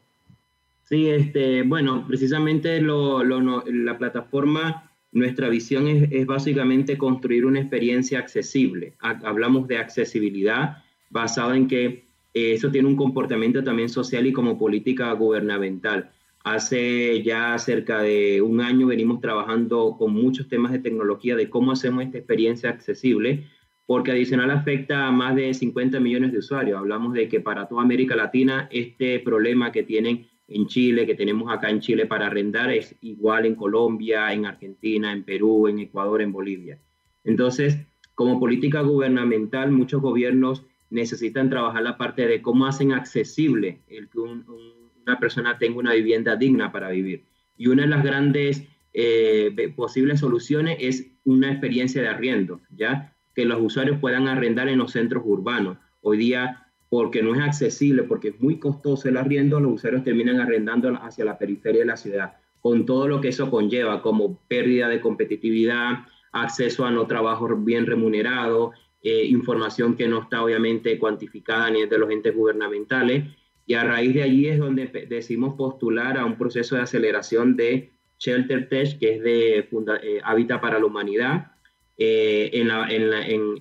Sí, 0.85 1.09
este, 1.09 1.62
bueno, 1.62 2.05
precisamente 2.07 2.83
la 2.83 3.97
plataforma, 3.97 4.91
nuestra 5.12 5.49
visión 5.49 5.88
es, 5.88 6.12
es, 6.12 6.27
básicamente 6.27 6.99
construir 6.99 7.47
una 7.47 7.61
experiencia 7.61 8.19
accesible. 8.19 8.93
Hablamos 8.99 9.67
de 9.67 9.79
accesibilidad 9.79 10.85
basada 11.09 11.57
en 11.57 11.67
que 11.67 12.05
eso 12.35 12.71
tiene 12.71 12.88
un 12.88 12.97
comportamiento 12.97 13.64
también 13.64 13.88
social 13.88 14.27
y 14.27 14.35
como 14.35 14.59
política 14.59 15.11
gubernamental. 15.12 16.11
Hace 16.55 17.23
ya 17.23 17.59
cerca 17.59 18.01
de 18.01 18.41
un 18.41 18.63
año 18.63 18.87
venimos 18.87 19.21
trabajando 19.21 19.97
con 19.99 20.15
muchos 20.15 20.49
temas 20.49 20.73
de 20.73 20.79
tecnología 20.79 21.37
de 21.37 21.51
cómo 21.51 21.73
hacemos 21.73 22.03
esta 22.03 22.17
experiencia 22.17 22.71
accesible, 22.71 23.45
porque 23.85 24.13
adicional 24.13 24.51
afecta 24.51 25.07
a 25.07 25.13
más 25.13 25.37
de 25.37 25.53
50 25.53 26.01
millones 26.01 26.33
de 26.33 26.39
usuarios. 26.39 26.79
Hablamos 26.79 27.13
de 27.13 27.29
que 27.29 27.41
para 27.41 27.69
toda 27.69 27.83
América 27.83 28.17
Latina 28.17 28.67
este 28.73 29.21
problema 29.21 29.73
que 29.73 29.83
tienen 29.83 30.27
en 30.49 30.67
Chile, 30.67 31.05
que 31.05 31.15
tenemos 31.15 31.53
acá 31.53 31.69
en 31.69 31.81
Chile 31.81 32.07
para 32.07 32.29
arrendar, 32.29 32.71
es 32.71 32.97
igual 33.03 33.45
en 33.45 33.55
Colombia, 33.55 34.33
en 34.33 34.47
Argentina, 34.47 35.13
en 35.13 35.25
Perú, 35.25 35.69
en 35.69 35.81
Ecuador, 35.81 36.23
en 36.23 36.33
Bolivia. 36.33 36.79
Entonces, 37.25 37.77
como 38.15 38.41
política 38.41 38.81
gubernamental, 38.81 39.71
muchos 39.71 40.01
gobiernos 40.01 40.65
necesitan 40.89 41.51
trabajar 41.51 41.83
la 41.83 41.99
parte 41.99 42.27
de 42.27 42.41
cómo 42.41 42.65
hacen 42.65 42.93
accesible 42.93 43.83
el 43.87 44.09
que 44.09 44.19
un 44.19 44.78
una 45.09 45.18
persona 45.18 45.59
tenga 45.59 45.79
una 45.79 45.94
vivienda 45.94 46.37
digna 46.37 46.71
para 46.71 46.90
vivir. 46.90 47.25
Y 47.57 47.68
una 47.68 47.83
de 47.83 47.88
las 47.88 48.05
grandes 48.05 48.64
eh, 48.92 49.73
posibles 49.75 50.21
soluciones 50.21 50.77
es 50.81 51.07
una 51.25 51.51
experiencia 51.51 52.03
de 52.03 52.09
arriendo, 52.09 52.61
¿ya? 52.71 53.14
Que 53.35 53.47
los 53.47 53.59
usuarios 53.61 53.99
puedan 54.01 54.29
arrendar 54.29 54.68
en 54.68 54.79
los 54.79 54.92
centros 54.92 55.23
urbanos. 55.27 55.79
Hoy 56.03 56.18
día, 56.18 56.66
porque 56.90 57.23
no 57.23 57.35
es 57.35 57.40
accesible, 57.40 58.03
porque 58.03 58.29
es 58.29 58.40
muy 58.40 58.59
costoso 58.59 59.09
el 59.09 59.16
arriendo, 59.16 59.61
los 59.61 59.73
usuarios 59.73 60.05
terminan 60.05 60.40
arrendando 60.40 60.94
hacia 61.03 61.25
la 61.25 61.38
periferia 61.38 61.81
de 61.81 61.87
la 61.87 61.97
ciudad, 61.97 62.37
con 62.61 62.85
todo 62.85 63.09
lo 63.09 63.21
que 63.21 63.29
eso 63.29 63.51
conlleva, 63.51 64.03
como 64.03 64.38
pérdida 64.47 64.88
de 64.88 65.01
competitividad, 65.01 66.01
acceso 66.33 66.85
a 66.85 66.90
no 66.90 67.07
trabajo 67.07 67.49
bien 67.57 67.87
remunerado, 67.87 68.73
eh, 69.03 69.25
información 69.25 69.97
que 69.97 70.07
no 70.07 70.23
está 70.23 70.42
obviamente 70.42 70.99
cuantificada 70.99 71.71
ni 71.71 71.87
de 71.87 71.99
los 71.99 72.11
entes 72.11 72.35
gubernamentales 72.35 73.25
y 73.69 73.75
a 73.75 73.85
raíz 73.85 74.15
de 74.15 74.23
allí 74.23 74.49
es 74.49 74.59
donde 74.59 74.87
decidimos 75.09 75.55
postular 75.55 76.17
a 76.17 76.25
un 76.25 76.39
proceso 76.39 76.75
de 76.75 76.83
aceleración 76.83 77.55
de 77.55 77.91
Shelter 78.19 78.67
Tech, 78.71 78.99
que 78.99 79.17
es 79.17 79.23
de 79.23 79.59
eh, 79.59 80.21
Hábitat 80.25 80.61
para 80.61 80.79
la 80.79 80.87
Humanidad, 80.87 81.53
eh, 81.99 82.51
en, 82.55 82.71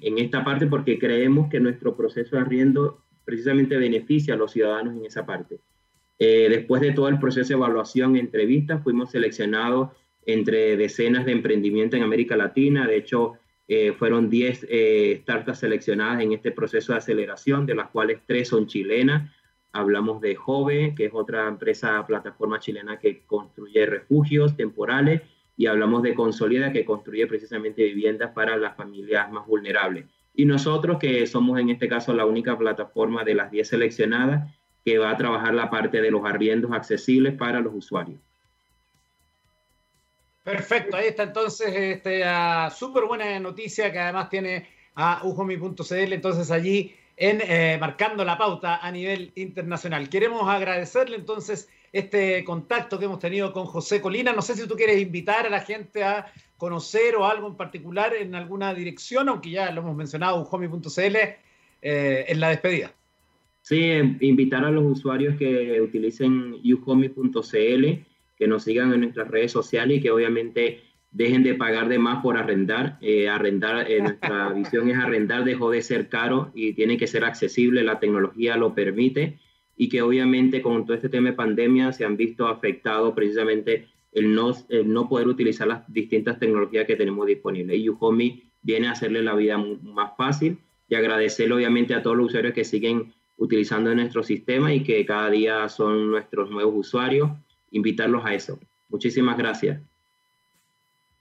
en, 0.02 0.18
esta 0.18 0.46
parte 0.46 0.66
porque 0.66 0.98
creemos 0.98 1.50
que 1.50 1.60
nuestro 1.60 1.98
proceso 1.98 2.38
de 2.38 2.42
arriendo 2.42 3.04
precisamente 3.26 3.76
beneficia 3.76 4.36
a 4.36 4.38
los 4.38 4.54
ciudadanos 4.54 4.96
en 4.96 5.06
esa 5.06 5.26
parte. 5.26 5.60
Eh, 6.18 6.48
después 6.50 6.82
de 6.82 6.94
todo 6.94 7.10
el 7.10 7.20
proceso 7.20 7.50
de 7.50 7.56
evaluación, 7.56 8.16
entrevistas, 8.16 8.82
fuimos 8.82 9.12
seleccionados 9.12 9.90
entre 10.26 10.78
decenas 10.78 11.26
de 11.26 11.34
emprendimientos 11.34 11.98
en 11.98 12.06
América 12.06 12.38
Latina. 12.38 12.88
De 12.88 12.96
hecho, 12.96 13.38
Eh, 13.70 13.92
fueron 13.92 14.30
10 14.30 14.66
eh, 14.70 15.20
startups 15.24 15.60
seleccionadas 15.60 16.24
en 16.24 16.32
este 16.32 16.52
proceso 16.52 16.94
de 16.94 17.00
aceleración, 17.00 17.66
de 17.66 17.76
las 17.76 17.90
cuales 17.90 18.22
3 18.26 18.48
son 18.48 18.66
chilenas. 18.68 19.30
Hablamos 19.74 20.22
de 20.22 20.36
Jove, 20.36 20.96
que 20.96 21.06
es 21.06 21.12
otra 21.14 21.48
empresa, 21.48 22.06
plataforma 22.06 22.60
chilena 22.60 22.98
que 22.98 23.22
construye 23.26 23.86
refugios 23.86 24.56
temporales, 24.56 25.22
y 25.56 25.66
hablamos 25.66 26.04
de 26.04 26.14
Consolida, 26.14 26.72
que 26.72 26.86
construye 26.86 27.26
precisamente 27.28 27.84
viviendas 27.84 28.32
para 28.32 28.58
las 28.58 28.76
familias 28.76 29.32
más 29.32 29.46
vulnerables. 29.48 30.06
Y 30.36 30.46
nosotros, 30.46 31.00
que 31.00 31.26
somos 31.26 31.60
en 31.60 31.70
este 31.70 31.88
caso 31.88 32.14
la 32.14 32.26
única 32.26 32.58
plataforma 32.58 33.24
de 33.24 33.34
las 33.34 33.50
10 33.50 33.68
seleccionadas, 33.68 34.54
que 34.86 35.00
va 35.00 35.10
a 35.10 35.18
trabajar 35.18 35.54
la 35.54 35.70
parte 35.70 36.00
de 36.00 36.12
los 36.12 36.24
arriendos 36.24 36.72
accesibles 36.72 37.34
para 37.34 37.60
los 37.60 37.74
usuarios. 37.74 38.20
Perfecto, 40.44 40.96
ahí 40.96 41.08
está 41.08 41.24
entonces 41.24 41.76
esta 41.76 42.70
súper 42.70 43.04
buena 43.04 43.38
noticia 43.38 43.92
que 43.92 44.00
además 44.00 44.30
tiene 44.30 44.70
a 44.96 45.20
ujomi.cl, 45.26 46.14
entonces 46.14 46.52
allí 46.52 46.96
en 47.18 47.42
eh, 47.42 47.78
marcando 47.80 48.24
la 48.24 48.38
pauta 48.38 48.78
a 48.78 48.92
nivel 48.92 49.32
internacional. 49.36 50.08
Queremos 50.08 50.48
agradecerle 50.48 51.18
entonces 51.18 51.68
este 51.92 52.44
contacto 52.44 53.00
que 53.00 53.06
hemos 53.06 53.20
tenido 53.20 53.52
con 53.52 53.66
José 53.66 54.00
Colina. 54.00 54.34
No 54.34 54.44
sé 54.44 54.56
si 54.56 54.68
tú 54.68 54.76
quieres 54.76 55.02
invitar 55.02 55.48
a 55.48 55.50
la 55.50 55.62
gente 55.62 56.04
a 56.04 56.32
conocer 56.58 57.16
o 57.16 57.26
algo 57.26 57.48
en 57.48 57.56
particular 57.56 58.14
en 58.14 58.36
alguna 58.36 58.74
dirección, 58.74 59.30
aunque 59.30 59.50
ya 59.50 59.72
lo 59.72 59.82
hemos 59.82 59.96
mencionado, 59.96 60.40
ujomi.cl, 60.42 61.16
eh, 61.82 62.26
en 62.28 62.40
la 62.40 62.50
despedida. 62.50 62.94
Sí, 63.62 63.92
invitar 64.22 64.64
a 64.64 64.72
los 64.72 64.84
usuarios 64.86 65.36
que 65.38 65.82
utilicen 65.82 66.56
uhomi.cl 66.64 67.86
que 68.38 68.48
nos 68.48 68.64
sigan 68.64 68.94
en 68.94 69.02
nuestras 69.02 69.28
redes 69.28 69.52
sociales 69.52 69.98
y 69.98 70.02
que 70.02 70.12
obviamente 70.12 70.82
dejen 71.18 71.42
de 71.42 71.56
pagar 71.56 71.90
de 71.90 71.98
más 71.98 72.22
por 72.22 72.38
arrendar. 72.38 72.98
Eh, 73.02 73.28
arrendar, 73.28 73.90
eh, 73.90 74.02
nuestra 74.02 74.50
visión 74.50 74.90
es 74.90 74.98
arrendar, 74.98 75.44
dejó 75.44 75.72
de 75.72 75.82
ser 75.82 76.10
caro 76.10 76.52
y 76.54 76.74
tiene 76.74 76.98
que 76.98 77.08
ser 77.08 77.26
accesible, 77.26 77.84
la 77.84 78.00
tecnología 78.00 78.56
lo 78.56 78.76
permite 78.76 79.40
y 79.76 79.90
que 79.90 80.02
obviamente 80.04 80.62
con 80.62 80.86
todo 80.86 80.96
este 80.96 81.10
tema 81.10 81.30
de 81.30 81.36
pandemia 81.36 81.92
se 81.92 82.06
han 82.06 82.18
visto 82.18 82.48
afectados 82.48 83.14
precisamente 83.14 83.88
el 84.12 84.34
no, 84.34 84.54
no 84.86 85.10
poder 85.10 85.28
utilizar 85.28 85.68
las 85.68 85.92
distintas 85.92 86.40
tecnologías 86.40 86.86
que 86.86 86.96
tenemos 86.96 87.28
disponibles. 87.28 87.78
Y 87.78 87.90
Uhomi 87.90 88.44
viene 88.62 88.88
a 88.88 88.92
hacerle 88.92 89.22
la 89.22 89.36
vida 89.36 89.58
más 89.58 90.12
fácil 90.18 90.58
y 90.88 90.96
agradecerle 90.96 91.56
obviamente 91.56 91.94
a 91.94 92.02
todos 92.02 92.18
los 92.18 92.28
usuarios 92.28 92.54
que 92.54 92.64
siguen 92.64 93.14
utilizando 93.38 93.94
nuestro 93.94 94.24
sistema 94.24 94.74
y 94.74 94.84
que 94.84 95.06
cada 95.06 95.30
día 95.30 95.70
son 95.70 96.10
nuestros 96.10 96.50
nuevos 96.50 96.74
usuarios 96.76 97.30
invitarlos 97.72 98.26
a 98.26 98.34
eso. 98.34 98.60
Muchísimas 98.90 99.38
gracias. 99.38 99.80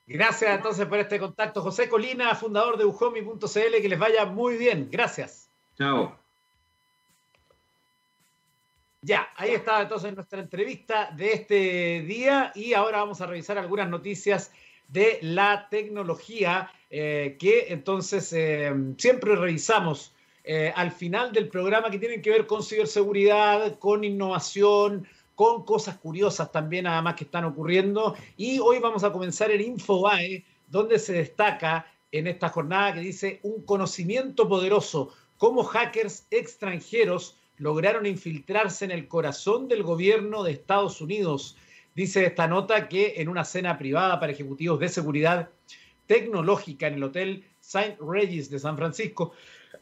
Gracias 0.07 0.55
entonces 0.55 0.87
por 0.87 0.99
este 0.99 1.19
contacto. 1.19 1.61
José 1.63 1.89
Colina, 1.89 2.35
fundador 2.35 2.77
de 2.79 2.85
ujomi.cl, 2.85 3.83
que 3.83 3.89
les 3.89 3.99
vaya 3.99 4.25
muy 4.25 4.57
bien. 4.57 4.89
Gracias. 4.91 5.49
Chao. 5.77 6.17
Ya, 9.03 9.29
ahí 9.37 9.51
está 9.51 9.83
entonces 9.83 10.15
nuestra 10.15 10.41
entrevista 10.41 11.11
de 11.13 11.33
este 11.33 12.03
día 12.03 12.51
y 12.55 12.75
ahora 12.75 12.99
vamos 12.99 13.21
a 13.21 13.27
revisar 13.27 13.59
algunas 13.59 13.89
noticias 13.89 14.51
de 14.89 15.19
la 15.23 15.69
tecnología 15.71 16.71
eh, 16.91 17.37
que 17.39 17.67
entonces 17.69 18.33
eh, 18.33 18.73
siempre 18.97 19.37
revisamos 19.37 20.13
eh, 20.45 20.73
al 20.75 20.93
final 20.93 21.33
del 21.33 21.49
programa 21.49 21.91
que 21.91 21.99
tienen 21.99 22.23
que 22.23 22.31
ver 22.31 22.47
con 22.47 22.63
ciberseguridad, 22.63 23.79
con 23.81 24.05
innovación, 24.05 25.07
con 25.37 25.65
cosas 25.65 25.99
curiosas 25.99 26.51
también 26.51 26.89
además 26.89 27.15
que 27.15 27.25
están 27.25 27.45
ocurriendo. 27.45 28.17
Y 28.37 28.59
hoy 28.59 28.81
vamos 28.81 29.05
a 29.05 29.13
comenzar 29.13 29.51
en 29.53 29.61
Infobae, 29.61 30.45
donde 30.69 30.99
se 30.99 31.13
destaca 31.13 31.87
en 32.11 32.27
esta 32.27 32.49
jornada 32.49 32.95
que 32.95 33.01
dice 33.01 33.39
un 33.43 33.63
conocimiento 33.63 34.49
poderoso, 34.49 35.13
cómo 35.37 35.63
hackers 35.63 36.27
extranjeros 36.31 37.37
lograron 37.59 38.07
infiltrarse 38.07 38.87
en 38.87 38.91
el 38.91 39.09
corazón 39.09 39.69
del 39.69 39.83
gobierno 39.83 40.43
de 40.43 40.53
Estados 40.53 41.03
Unidos. 41.03 41.57
Dice 41.95 42.25
esta 42.25 42.49
nota 42.49 42.89
que 42.89 43.15
en 43.19 43.29
una 43.29 43.45
cena 43.45 43.77
privada 43.77 44.19
para 44.19 44.33
ejecutivos 44.33 44.81
de 44.81 44.89
seguridad 44.89 45.51
tecnológica 46.07 46.87
en 46.87 46.95
el 46.95 47.05
Hotel 47.05 47.45
Saint 47.61 47.99
Regis 48.01 48.49
de 48.49 48.59
San 48.59 48.77
Francisco, 48.77 49.33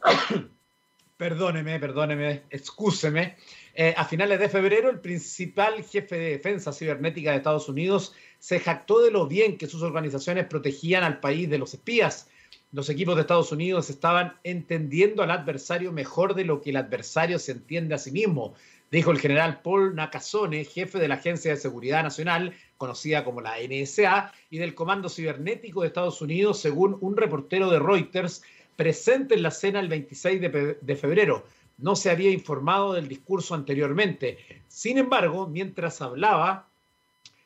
perdóneme, 1.17 1.79
perdóneme, 1.79 2.43
excúseme, 2.49 3.37
eh, 3.77 3.93
a 3.97 4.05
finales 4.05 4.39
de 4.39 4.47
febrero, 4.47 4.89
el 4.89 5.01
principal 5.01 5.83
jefe 5.83 6.17
de 6.17 6.29
defensa 6.31 6.71
cibernética 6.71 7.31
de 7.31 7.37
Estados 7.37 7.67
Unidos 7.67 8.13
se 8.39 8.61
jactó 8.61 9.01
de 9.01 9.11
lo 9.11 9.27
bien 9.27 9.57
que 9.57 9.67
sus 9.67 9.81
organizaciones 9.81 10.45
protegían 10.45 11.03
al 11.03 11.19
país 11.19 11.49
de 11.49 11.57
los 11.57 11.73
espías. 11.73 12.29
Los 12.71 12.89
equipos 12.89 13.15
de 13.15 13.21
Estados 13.21 13.51
Unidos 13.51 13.89
estaban 13.89 14.35
entendiendo 14.45 15.23
al 15.23 15.31
adversario 15.31 15.91
mejor 15.91 16.35
de 16.35 16.45
lo 16.45 16.61
que 16.61 16.69
el 16.69 16.77
adversario 16.77 17.37
se 17.37 17.51
entiende 17.51 17.95
a 17.95 17.97
sí 17.97 18.11
mismo, 18.11 18.53
dijo 18.91 19.11
el 19.11 19.19
general 19.19 19.61
Paul 19.61 19.93
Nakasone, 19.93 20.63
jefe 20.63 20.97
de 20.97 21.09
la 21.09 21.15
Agencia 21.15 21.51
de 21.51 21.57
Seguridad 21.57 22.01
Nacional, 22.01 22.53
conocida 22.77 23.25
como 23.25 23.41
la 23.41 23.55
NSA, 23.59 24.31
y 24.49 24.57
del 24.57 24.73
Comando 24.73 25.09
Cibernético 25.09 25.81
de 25.81 25.87
Estados 25.87 26.21
Unidos, 26.21 26.61
según 26.61 26.97
un 27.01 27.17
reportero 27.17 27.69
de 27.69 27.79
Reuters 27.79 28.41
presente 28.77 29.35
en 29.35 29.43
la 29.43 29.51
cena 29.51 29.81
el 29.81 29.89
26 29.89 30.39
de 30.39 30.95
febrero 30.95 31.43
no 31.77 31.95
se 31.95 32.09
había 32.09 32.31
informado 32.31 32.93
del 32.93 33.07
discurso 33.07 33.55
anteriormente. 33.55 34.37
Sin 34.67 34.97
embargo, 34.97 35.47
mientras 35.47 36.01
hablaba, 36.01 36.67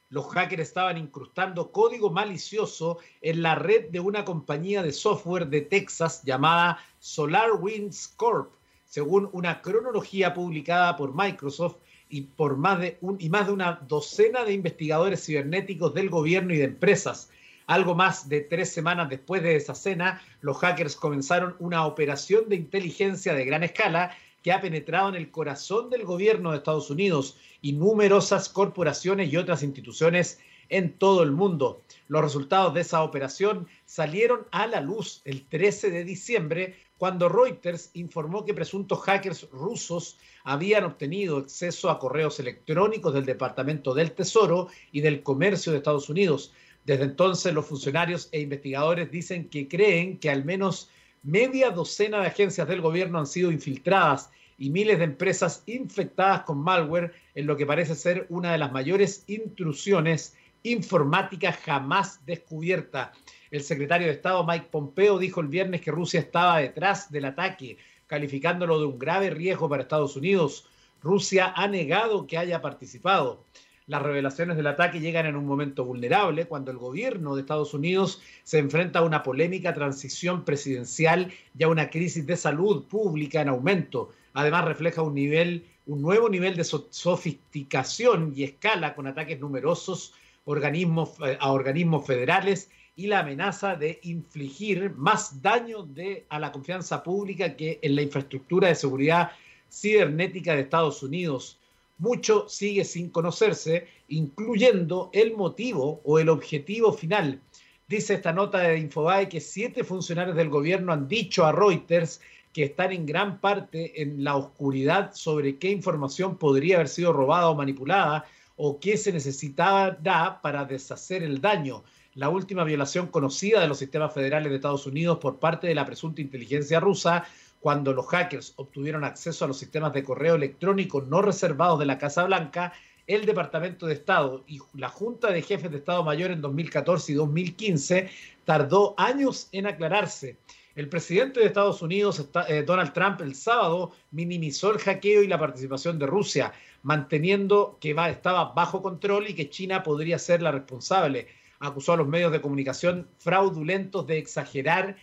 los 0.09 0.27
hackers 0.27 0.63
estaban 0.63 0.97
incrustando 0.97 1.71
código 1.71 2.09
malicioso 2.09 2.97
en 3.21 3.41
la 3.43 3.55
red 3.55 3.89
de 3.89 3.99
una 3.99 4.25
compañía 4.25 4.81
de 4.81 4.91
software 4.91 5.47
de 5.47 5.61
Texas 5.61 6.23
llamada 6.23 6.79
SolarWinds 6.99 8.13
Corp, 8.15 8.51
según 8.85 9.29
una 9.33 9.61
cronología 9.61 10.33
publicada 10.33 10.97
por 10.97 11.13
Microsoft 11.13 11.77
y 12.09 12.21
por 12.21 12.57
más 12.57 12.79
de, 12.79 12.97
un, 13.01 13.17
y 13.19 13.29
más 13.29 13.45
de 13.45 13.53
una 13.53 13.73
docena 13.87 14.43
de 14.43 14.53
investigadores 14.53 15.23
cibernéticos 15.23 15.93
del 15.93 16.09
gobierno 16.09 16.53
y 16.53 16.57
de 16.57 16.63
empresas. 16.63 17.29
Algo 17.69 17.93
más 17.93 18.27
de 18.27 18.41
tres 18.41 18.73
semanas 18.73 19.09
después 19.09 19.43
de 19.43 19.55
esa 19.55 19.75
cena, 19.75 20.23
los 20.41 20.57
hackers 20.57 20.95
comenzaron 20.95 21.55
una 21.59 21.85
operación 21.85 22.49
de 22.49 22.55
inteligencia 22.55 23.35
de 23.35 23.45
gran 23.45 23.61
escala 23.61 24.17
que 24.41 24.51
ha 24.51 24.59
penetrado 24.59 25.09
en 25.09 25.13
el 25.13 25.29
corazón 25.29 25.91
del 25.91 26.03
gobierno 26.03 26.49
de 26.49 26.57
Estados 26.57 26.89
Unidos 26.89 27.37
y 27.61 27.73
numerosas 27.73 28.49
corporaciones 28.49 29.31
y 29.31 29.37
otras 29.37 29.61
instituciones 29.61 30.39
en 30.69 30.97
todo 30.97 31.21
el 31.21 31.31
mundo. 31.31 31.83
Los 32.07 32.23
resultados 32.23 32.73
de 32.73 32.81
esa 32.81 33.03
operación 33.03 33.67
salieron 33.85 34.47
a 34.49 34.65
la 34.65 34.81
luz 34.81 35.21
el 35.23 35.45
13 35.45 35.91
de 35.91 36.03
diciembre 36.03 36.75
cuando 36.97 37.29
Reuters 37.29 37.91
informó 37.93 38.45
que 38.45 38.55
presuntos 38.55 38.99
hackers 39.01 39.47
rusos 39.51 40.17
habían 40.43 40.85
obtenido 40.85 41.37
acceso 41.37 41.91
a 41.91 41.99
correos 41.99 42.39
electrónicos 42.39 43.13
del 43.13 43.27
Departamento 43.27 43.93
del 43.93 44.13
Tesoro 44.13 44.69
y 44.91 45.01
del 45.01 45.21
Comercio 45.21 45.71
de 45.71 45.77
Estados 45.77 46.09
Unidos, 46.09 46.51
desde 46.89 47.03
entonces, 47.03 47.53
los 47.53 47.67
funcionarios 47.67 48.29
e 48.31 48.39
investigadores 48.39 49.11
dicen 49.11 49.47
que 49.47 49.67
creen 49.67 50.17
que 50.17 50.31
al 50.31 50.43
menos 50.43 50.89
media 51.21 51.69
docena 51.69 52.19
de 52.19 52.25
agencias 52.25 52.67
del 52.67 52.81
gobierno 52.81 53.19
han 53.19 53.27
sido 53.27 53.51
infiltradas 53.51 54.31
y 54.57 54.71
miles 54.71 54.97
de 54.97 55.03
empresas 55.03 55.61
infectadas 55.67 56.41
con 56.45 56.57
malware 56.57 57.13
en 57.35 57.45
lo 57.45 57.55
que 57.55 57.67
parece 57.67 57.93
ser 57.93 58.25
una 58.29 58.53
de 58.53 58.57
las 58.57 58.71
mayores 58.71 59.23
intrusiones 59.27 60.35
informáticas 60.63 61.57
jamás 61.57 62.25
descubierta. 62.25 63.11
El 63.51 63.61
secretario 63.61 64.07
de 64.07 64.13
Estado 64.13 64.43
Mike 64.43 64.69
Pompeo 64.71 65.19
dijo 65.19 65.41
el 65.41 65.47
viernes 65.47 65.81
que 65.81 65.91
Rusia 65.91 66.21
estaba 66.21 66.57
detrás 66.57 67.11
del 67.11 67.25
ataque, 67.25 67.77
calificándolo 68.07 68.79
de 68.79 68.87
un 68.87 68.97
grave 68.97 69.29
riesgo 69.29 69.69
para 69.69 69.83
Estados 69.83 70.15
Unidos. 70.15 70.67
Rusia 71.03 71.53
ha 71.55 71.67
negado 71.67 72.25
que 72.25 72.39
haya 72.39 72.63
participado. 72.63 73.43
Las 73.89 74.03
revelaciones 74.03 74.55
del 74.55 74.67
ataque 74.67 74.99
llegan 74.99 75.25
en 75.25 75.35
un 75.35 75.47
momento 75.47 75.83
vulnerable 75.83 76.45
cuando 76.45 76.69
el 76.69 76.77
gobierno 76.77 77.33
de 77.33 77.41
Estados 77.41 77.73
Unidos 77.73 78.21
se 78.43 78.59
enfrenta 78.59 78.99
a 78.99 79.01
una 79.01 79.23
polémica 79.23 79.73
transición 79.73 80.45
presidencial 80.45 81.33
y 81.57 81.63
a 81.63 81.69
una 81.69 81.89
crisis 81.89 82.23
de 82.27 82.37
salud 82.37 82.83
pública 82.83 83.41
en 83.41 83.47
aumento. 83.47 84.11
Además 84.35 84.65
refleja 84.65 85.01
un 85.01 85.15
nivel, 85.15 85.65
un 85.87 86.03
nuevo 86.03 86.29
nivel 86.29 86.55
de 86.55 86.65
sofisticación 86.65 88.31
y 88.35 88.43
escala 88.43 88.93
con 88.93 89.07
ataques 89.07 89.39
numerosos 89.39 90.13
organismos, 90.45 91.13
eh, 91.25 91.39
a 91.41 91.51
organismos 91.51 92.05
federales 92.05 92.69
y 92.95 93.07
la 93.07 93.21
amenaza 93.21 93.75
de 93.75 93.99
infligir 94.03 94.93
más 94.97 95.41
daño 95.41 95.89
a 96.29 96.37
la 96.37 96.51
confianza 96.51 97.01
pública 97.01 97.55
que 97.55 97.79
en 97.81 97.95
la 97.95 98.03
infraestructura 98.03 98.67
de 98.67 98.75
seguridad 98.75 99.31
cibernética 99.67 100.53
de 100.53 100.61
Estados 100.61 101.01
Unidos 101.01 101.58
mucho 101.99 102.49
sigue 102.49 102.83
sin 102.83 103.09
conocerse, 103.09 103.87
incluyendo 104.07 105.09
el 105.13 105.35
motivo 105.35 106.01
o 106.03 106.17
el 106.17 106.29
objetivo 106.29 106.93
final. 106.93 107.41
Dice 107.87 108.15
esta 108.15 108.33
nota 108.33 108.59
de 108.59 108.79
Infobae 108.79 109.29
que 109.29 109.41
siete 109.41 109.83
funcionarios 109.83 110.35
del 110.35 110.49
gobierno 110.49 110.93
han 110.93 111.07
dicho 111.07 111.45
a 111.45 111.51
Reuters 111.51 112.21
que 112.53 112.63
están 112.63 112.91
en 112.91 113.05
gran 113.05 113.39
parte 113.39 114.01
en 114.01 114.23
la 114.23 114.35
oscuridad 114.35 115.11
sobre 115.13 115.57
qué 115.57 115.69
información 115.69 116.37
podría 116.37 116.75
haber 116.75 116.87
sido 116.87 117.13
robada 117.13 117.49
o 117.49 117.55
manipulada 117.55 118.25
o 118.55 118.79
qué 118.79 118.97
se 118.97 119.11
necesitaba 119.11 120.39
para 120.41 120.65
deshacer 120.65 121.23
el 121.23 121.41
daño. 121.41 121.83
la 122.15 122.27
última 122.27 122.65
violación 122.65 123.07
conocida 123.07 123.61
de 123.61 123.67
los 123.67 123.77
sistemas 123.77 124.13
federales 124.13 124.49
de 124.49 124.57
Estados 124.57 124.85
Unidos 124.85 125.19
por 125.19 125.39
parte 125.39 125.67
de 125.67 125.75
la 125.75 125.85
presunta 125.85 126.21
inteligencia 126.21 126.79
rusa, 126.79 127.23
cuando 127.59 127.93
los 127.93 128.07
hackers 128.07 128.53
obtuvieron 128.55 129.03
acceso 129.03 129.45
a 129.45 129.47
los 129.47 129.57
sistemas 129.57 129.93
de 129.93 130.03
correo 130.03 130.35
electrónico 130.35 131.01
no 131.01 131.21
reservados 131.21 131.79
de 131.79 131.85
la 131.85 131.97
Casa 131.97 132.23
Blanca, 132.25 132.73
el 133.05 133.25
Departamento 133.25 133.87
de 133.87 133.93
Estado 133.93 134.43
y 134.47 134.59
la 134.75 134.89
Junta 134.89 135.31
de 135.31 135.41
Jefes 135.41 135.71
de 135.71 135.77
Estado 135.77 136.03
Mayor 136.03 136.31
en 136.31 136.41
2014 136.41 137.11
y 137.11 137.15
2015 137.15 138.09
tardó 138.45 138.93
años 138.97 139.49
en 139.51 139.65
aclararse. 139.65 140.37
El 140.75 140.87
presidente 140.87 141.39
de 141.39 141.47
Estados 141.47 141.81
Unidos, 141.81 142.29
eh, 142.47 142.63
Donald 142.65 142.93
Trump, 142.93 143.19
el 143.21 143.35
sábado 143.35 143.91
minimizó 144.11 144.71
el 144.71 144.79
hackeo 144.79 145.23
y 145.23 145.27
la 145.27 145.39
participación 145.39 145.99
de 145.99 146.05
Rusia, 146.05 146.53
manteniendo 146.83 147.77
que 147.81 147.95
estaba 148.09 148.53
bajo 148.53 148.81
control 148.81 149.27
y 149.27 149.33
que 149.33 149.49
China 149.49 149.83
podría 149.83 150.19
ser 150.19 150.41
la 150.41 150.51
responsable. 150.51 151.27
Acusó 151.59 151.93
a 151.93 151.97
los 151.97 152.07
medios 152.07 152.31
de 152.31 152.39
comunicación 152.39 153.09
fraudulentos 153.17 154.07
de 154.07 154.19
exagerar 154.19 154.95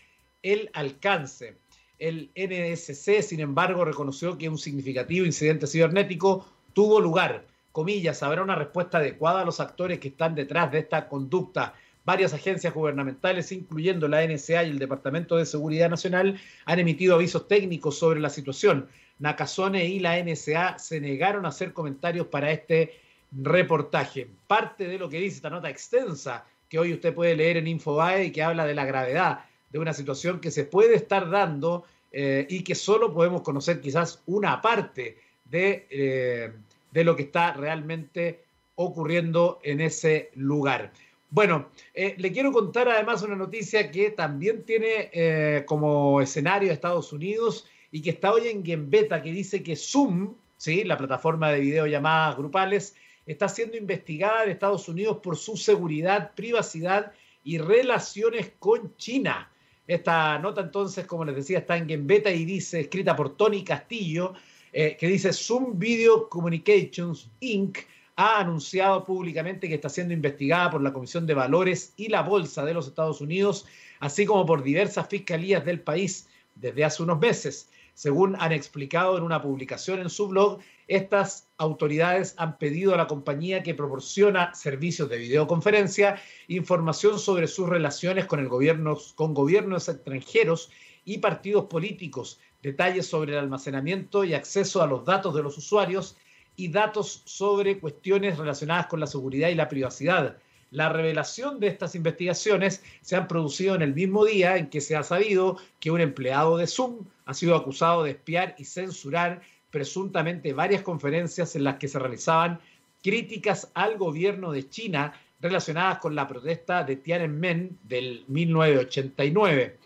el 0.42 0.70
alcance. 0.72 1.58
El 1.98 2.30
NSC, 2.34 3.22
sin 3.22 3.40
embargo, 3.40 3.84
reconoció 3.84 4.36
que 4.36 4.48
un 4.48 4.58
significativo 4.58 5.24
incidente 5.24 5.66
cibernético 5.66 6.46
tuvo 6.72 7.00
lugar. 7.00 7.44
Comillas, 7.72 8.22
habrá 8.22 8.42
una 8.42 8.54
respuesta 8.54 8.98
adecuada 8.98 9.42
a 9.42 9.44
los 9.44 9.60
actores 9.60 9.98
que 9.98 10.08
están 10.08 10.34
detrás 10.34 10.70
de 10.72 10.78
esta 10.78 11.08
conducta 11.08 11.74
Varias 12.06 12.32
agencias 12.32 12.72
gubernamentales, 12.72 13.50
incluyendo 13.50 14.06
la 14.06 14.24
NSA 14.24 14.62
y 14.62 14.70
el 14.70 14.78
Departamento 14.78 15.36
de 15.36 15.44
Seguridad 15.44 15.90
Nacional, 15.90 16.40
han 16.64 16.78
emitido 16.78 17.16
avisos 17.16 17.48
técnicos 17.48 17.98
sobre 17.98 18.20
la 18.20 18.30
situación. 18.30 18.86
Nakazone 19.18 19.86
y 19.86 19.98
la 19.98 20.16
NSA 20.22 20.78
se 20.78 21.00
negaron 21.00 21.44
a 21.44 21.48
hacer 21.48 21.72
comentarios 21.72 22.28
para 22.28 22.52
este 22.52 22.94
reportaje. 23.32 24.28
Parte 24.46 24.86
de 24.86 25.00
lo 25.00 25.08
que 25.08 25.18
dice 25.18 25.38
esta 25.38 25.50
nota 25.50 25.68
extensa 25.68 26.44
que 26.68 26.78
hoy 26.78 26.92
usted 26.92 27.12
puede 27.12 27.34
leer 27.34 27.56
en 27.56 27.66
Infobae 27.66 28.26
y 28.26 28.30
que 28.30 28.44
habla 28.44 28.66
de 28.66 28.74
la 28.74 28.84
gravedad 28.84 29.40
de 29.70 29.78
una 29.78 29.92
situación 29.92 30.40
que 30.40 30.50
se 30.50 30.64
puede 30.64 30.94
estar 30.94 31.28
dando 31.30 31.84
eh, 32.12 32.46
y 32.48 32.62
que 32.62 32.74
solo 32.74 33.12
podemos 33.12 33.42
conocer 33.42 33.80
quizás 33.80 34.22
una 34.26 34.60
parte 34.62 35.18
de, 35.44 35.86
eh, 35.90 36.52
de 36.90 37.04
lo 37.04 37.16
que 37.16 37.24
está 37.24 37.52
realmente 37.52 38.44
ocurriendo 38.76 39.60
en 39.62 39.80
ese 39.80 40.30
lugar. 40.34 40.92
Bueno, 41.30 41.68
eh, 41.92 42.14
le 42.18 42.32
quiero 42.32 42.52
contar 42.52 42.88
además 42.88 43.22
una 43.22 43.36
noticia 43.36 43.90
que 43.90 44.10
también 44.10 44.64
tiene 44.64 45.64
como 45.66 46.20
escenario 46.20 46.72
Estados 46.72 47.12
Unidos 47.12 47.66
y 47.90 48.00
que 48.00 48.10
está 48.10 48.32
hoy 48.32 48.48
en 48.48 48.64
Gembeta, 48.64 49.22
que 49.22 49.32
dice 49.32 49.62
que 49.62 49.76
Zoom, 49.76 50.34
¿sí? 50.56 50.84
la 50.84 50.96
plataforma 50.96 51.50
de 51.50 51.60
videollamadas 51.60 52.36
grupales, 52.36 52.94
está 53.26 53.48
siendo 53.48 53.76
investigada 53.76 54.44
en 54.44 54.50
Estados 54.50 54.88
Unidos 54.88 55.18
por 55.22 55.36
su 55.36 55.56
seguridad, 55.56 56.32
privacidad 56.34 57.12
y 57.44 57.58
relaciones 57.58 58.52
con 58.58 58.96
China. 58.96 59.50
Esta 59.86 60.38
nota 60.38 60.60
entonces, 60.60 61.06
como 61.06 61.24
les 61.24 61.36
decía, 61.36 61.58
está 61.58 61.76
en 61.76 61.88
Gembeta 61.88 62.30
y 62.30 62.44
dice, 62.44 62.80
escrita 62.80 63.14
por 63.14 63.36
Tony 63.36 63.62
Castillo, 63.62 64.34
eh, 64.72 64.96
que 64.98 65.06
dice 65.06 65.32
Zoom 65.32 65.78
Video 65.78 66.28
Communications 66.28 67.30
Inc 67.40 67.78
ha 68.16 68.40
anunciado 68.40 69.04
públicamente 69.04 69.68
que 69.68 69.74
está 69.74 69.88
siendo 69.88 70.14
investigada 70.14 70.70
por 70.70 70.82
la 70.82 70.92
Comisión 70.92 71.26
de 71.26 71.34
Valores 71.34 71.92
y 71.96 72.08
la 72.08 72.22
Bolsa 72.22 72.64
de 72.64 72.74
los 72.74 72.86
Estados 72.86 73.20
Unidos, 73.20 73.66
así 74.00 74.24
como 74.24 74.46
por 74.46 74.62
diversas 74.62 75.06
fiscalías 75.08 75.64
del 75.64 75.80
país 75.80 76.28
desde 76.54 76.84
hace 76.84 77.02
unos 77.02 77.20
meses. 77.20 77.68
Según 77.94 78.34
han 78.38 78.52
explicado 78.52 79.16
en 79.18 79.22
una 79.22 79.40
publicación 79.40 80.00
en 80.00 80.10
su 80.10 80.28
blog, 80.28 80.60
estas 80.88 81.48
autoridades 81.58 82.34
han 82.38 82.58
pedido 82.58 82.94
a 82.94 82.96
la 82.96 83.06
compañía 83.06 83.62
que 83.62 83.74
proporciona 83.74 84.54
servicios 84.54 85.08
de 85.08 85.18
videoconferencia 85.18 86.20
información 86.48 87.18
sobre 87.18 87.48
sus 87.48 87.68
relaciones 87.68 88.26
con 88.26 88.46
gobiernos 88.48 89.88
extranjeros 89.88 90.70
y 91.04 91.18
partidos 91.18 91.66
políticos, 91.66 92.40
detalles 92.62 93.06
sobre 93.06 93.32
el 93.32 93.38
almacenamiento 93.38 94.24
y 94.24 94.34
acceso 94.34 94.82
a 94.82 94.86
los 94.86 95.04
datos 95.04 95.34
de 95.34 95.42
los 95.42 95.56
usuarios 95.56 96.16
y 96.56 96.68
datos 96.68 97.22
sobre 97.24 97.78
cuestiones 97.78 98.38
relacionadas 98.38 98.86
con 98.86 99.00
la 99.00 99.06
seguridad 99.06 99.48
y 99.48 99.54
la 99.54 99.68
privacidad. 99.68 100.38
La 100.70 100.88
revelación 100.88 101.60
de 101.60 101.68
estas 101.68 101.94
investigaciones 101.94 102.82
se 103.00 103.14
han 103.14 103.28
producido 103.28 103.76
en 103.76 103.82
el 103.82 103.94
mismo 103.94 104.24
día 104.24 104.56
en 104.56 104.68
que 104.68 104.80
se 104.80 104.96
ha 104.96 105.02
sabido 105.04 105.58
que 105.78 105.90
un 105.90 106.00
empleado 106.00 106.56
de 106.56 106.66
Zoom 106.66 107.06
ha 107.24 107.34
sido 107.34 107.54
acusado 107.54 108.02
de 108.02 108.12
espiar 108.12 108.56
y 108.58 108.64
censurar 108.64 109.42
presuntamente 109.70 110.52
varias 110.52 110.82
conferencias 110.82 111.56
en 111.56 111.64
las 111.64 111.76
que 111.76 111.88
se 111.88 111.98
realizaban 111.98 112.60
críticas 113.02 113.70
al 113.74 113.98
gobierno 113.98 114.52
de 114.52 114.68
China 114.68 115.12
relacionadas 115.40 115.98
con 115.98 116.14
la 116.14 116.26
protesta 116.26 116.82
de 116.84 116.96
Tiananmen 116.96 117.78
del 117.82 118.24
1989. 118.28 119.78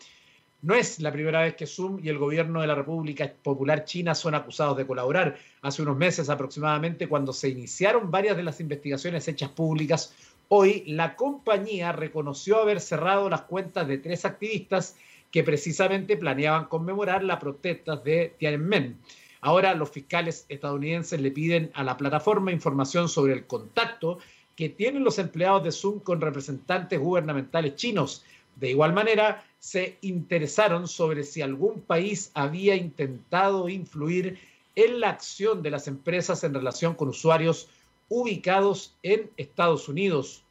No 0.62 0.74
es 0.74 1.00
la 1.00 1.10
primera 1.10 1.40
vez 1.40 1.54
que 1.54 1.66
Zoom 1.66 2.00
y 2.04 2.10
el 2.10 2.18
gobierno 2.18 2.60
de 2.60 2.66
la 2.66 2.74
República 2.74 3.32
Popular 3.42 3.84
China 3.84 4.14
son 4.14 4.34
acusados 4.34 4.76
de 4.76 4.86
colaborar. 4.86 5.38
Hace 5.62 5.80
unos 5.80 5.96
meses 5.96 6.28
aproximadamente, 6.28 7.08
cuando 7.08 7.32
se 7.32 7.48
iniciaron 7.48 8.10
varias 8.10 8.36
de 8.36 8.42
las 8.42 8.60
investigaciones 8.60 9.26
hechas 9.26 9.48
públicas, 9.48 10.14
hoy 10.48 10.84
la 10.86 11.16
compañía 11.16 11.92
reconoció 11.92 12.58
haber 12.58 12.80
cerrado 12.80 13.30
las 13.30 13.42
cuentas 13.42 13.88
de 13.88 13.98
tres 13.98 14.26
activistas 14.26 14.96
que 15.30 15.42
precisamente 15.44 16.18
planeaban 16.18 16.66
conmemorar 16.66 17.24
las 17.24 17.40
protestas 17.40 18.04
de 18.04 18.34
Tiananmen. 18.38 18.98
Ahora 19.40 19.74
los 19.74 19.90
fiscales 19.90 20.44
estadounidenses 20.48 21.20
le 21.20 21.30
piden 21.30 21.70
a 21.74 21.82
la 21.82 21.96
plataforma 21.96 22.52
información 22.52 23.08
sobre 23.08 23.32
el 23.32 23.46
contacto 23.46 24.18
que 24.54 24.68
tienen 24.68 25.04
los 25.04 25.18
empleados 25.18 25.64
de 25.64 25.72
Zoom 25.72 26.00
con 26.00 26.20
representantes 26.20 27.00
gubernamentales 27.00 27.76
chinos. 27.76 28.24
De 28.56 28.70
igual 28.70 28.92
manera, 28.92 29.44
se 29.58 29.96
interesaron 30.02 30.86
sobre 30.86 31.24
si 31.24 31.40
algún 31.40 31.80
país 31.80 32.30
había 32.34 32.74
intentado 32.74 33.68
influir 33.68 34.38
en 34.76 35.00
la 35.00 35.10
acción 35.10 35.62
de 35.62 35.70
las 35.70 35.88
empresas 35.88 36.44
en 36.44 36.54
relación 36.54 36.94
con 36.94 37.08
usuarios 37.08 37.68
ubicados 38.08 38.94
en 39.02 39.30
Estados 39.36 39.88
Unidos. 39.88 40.42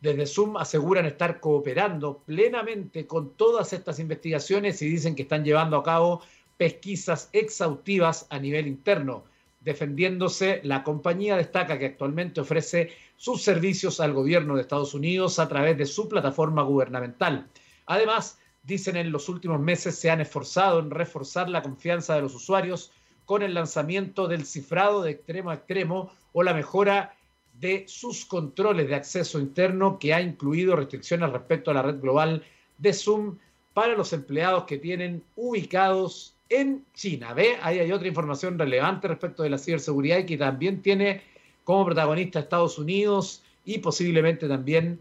Desde 0.00 0.26
Zoom 0.26 0.56
aseguran 0.56 1.06
estar 1.06 1.40
cooperando 1.40 2.18
plenamente 2.18 3.06
con 3.06 3.30
todas 3.30 3.72
estas 3.72 3.98
investigaciones 3.98 4.80
y 4.82 4.88
dicen 4.88 5.14
que 5.14 5.22
están 5.22 5.44
llevando 5.44 5.76
a 5.76 5.82
cabo 5.82 6.22
pesquisas 6.58 7.30
exhaustivas 7.32 8.26
a 8.28 8.38
nivel 8.38 8.66
interno. 8.66 9.24
Defendiéndose, 9.60 10.60
la 10.64 10.82
compañía 10.82 11.36
destaca 11.36 11.78
que 11.78 11.86
actualmente 11.86 12.40
ofrece 12.40 12.92
sus 13.16 13.42
servicios 13.42 14.00
al 14.00 14.12
gobierno 14.12 14.54
de 14.54 14.62
Estados 14.62 14.92
Unidos 14.92 15.38
a 15.38 15.48
través 15.48 15.78
de 15.78 15.86
su 15.86 16.08
plataforma 16.08 16.62
gubernamental. 16.62 17.46
Además, 17.86 18.38
dicen 18.62 18.96
en 18.96 19.10
los 19.10 19.28
últimos 19.28 19.60
meses 19.60 19.96
se 19.96 20.10
han 20.10 20.20
esforzado 20.20 20.80
en 20.80 20.90
reforzar 20.90 21.48
la 21.48 21.62
confianza 21.62 22.14
de 22.14 22.22
los 22.22 22.34
usuarios 22.34 22.92
con 23.24 23.42
el 23.42 23.54
lanzamiento 23.54 24.28
del 24.28 24.44
cifrado 24.44 25.02
de 25.02 25.12
extremo 25.12 25.50
a 25.50 25.54
extremo 25.54 26.12
o 26.32 26.42
la 26.42 26.54
mejora 26.54 27.14
de 27.60 27.84
sus 27.88 28.24
controles 28.24 28.88
de 28.88 28.94
acceso 28.94 29.40
interno 29.40 29.98
que 29.98 30.14
ha 30.14 30.20
incluido 30.20 30.76
restricciones 30.76 31.30
respecto 31.30 31.70
a 31.70 31.74
la 31.74 31.82
red 31.82 32.00
global 32.00 32.44
de 32.78 32.92
Zoom 32.92 33.38
para 33.74 33.94
los 33.94 34.12
empleados 34.12 34.64
que 34.64 34.78
tienen 34.78 35.24
ubicados 35.34 36.34
en 36.48 36.84
China. 36.94 37.34
¿Ve? 37.34 37.58
Ahí 37.62 37.78
hay 37.78 37.92
otra 37.92 38.08
información 38.08 38.58
relevante 38.58 39.08
respecto 39.08 39.42
de 39.42 39.50
la 39.50 39.58
ciberseguridad 39.58 40.18
y 40.18 40.26
que 40.26 40.38
también 40.38 40.82
tiene 40.82 41.22
como 41.64 41.84
protagonista 41.84 42.38
a 42.38 42.42
Estados 42.42 42.78
Unidos 42.78 43.42
y 43.64 43.78
posiblemente 43.78 44.48
también 44.48 45.00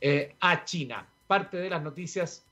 eh, 0.00 0.34
a 0.40 0.64
China 0.64 1.06
parte 1.28 1.58
de 1.58 1.70
las 1.70 1.82
noticias 1.82 2.42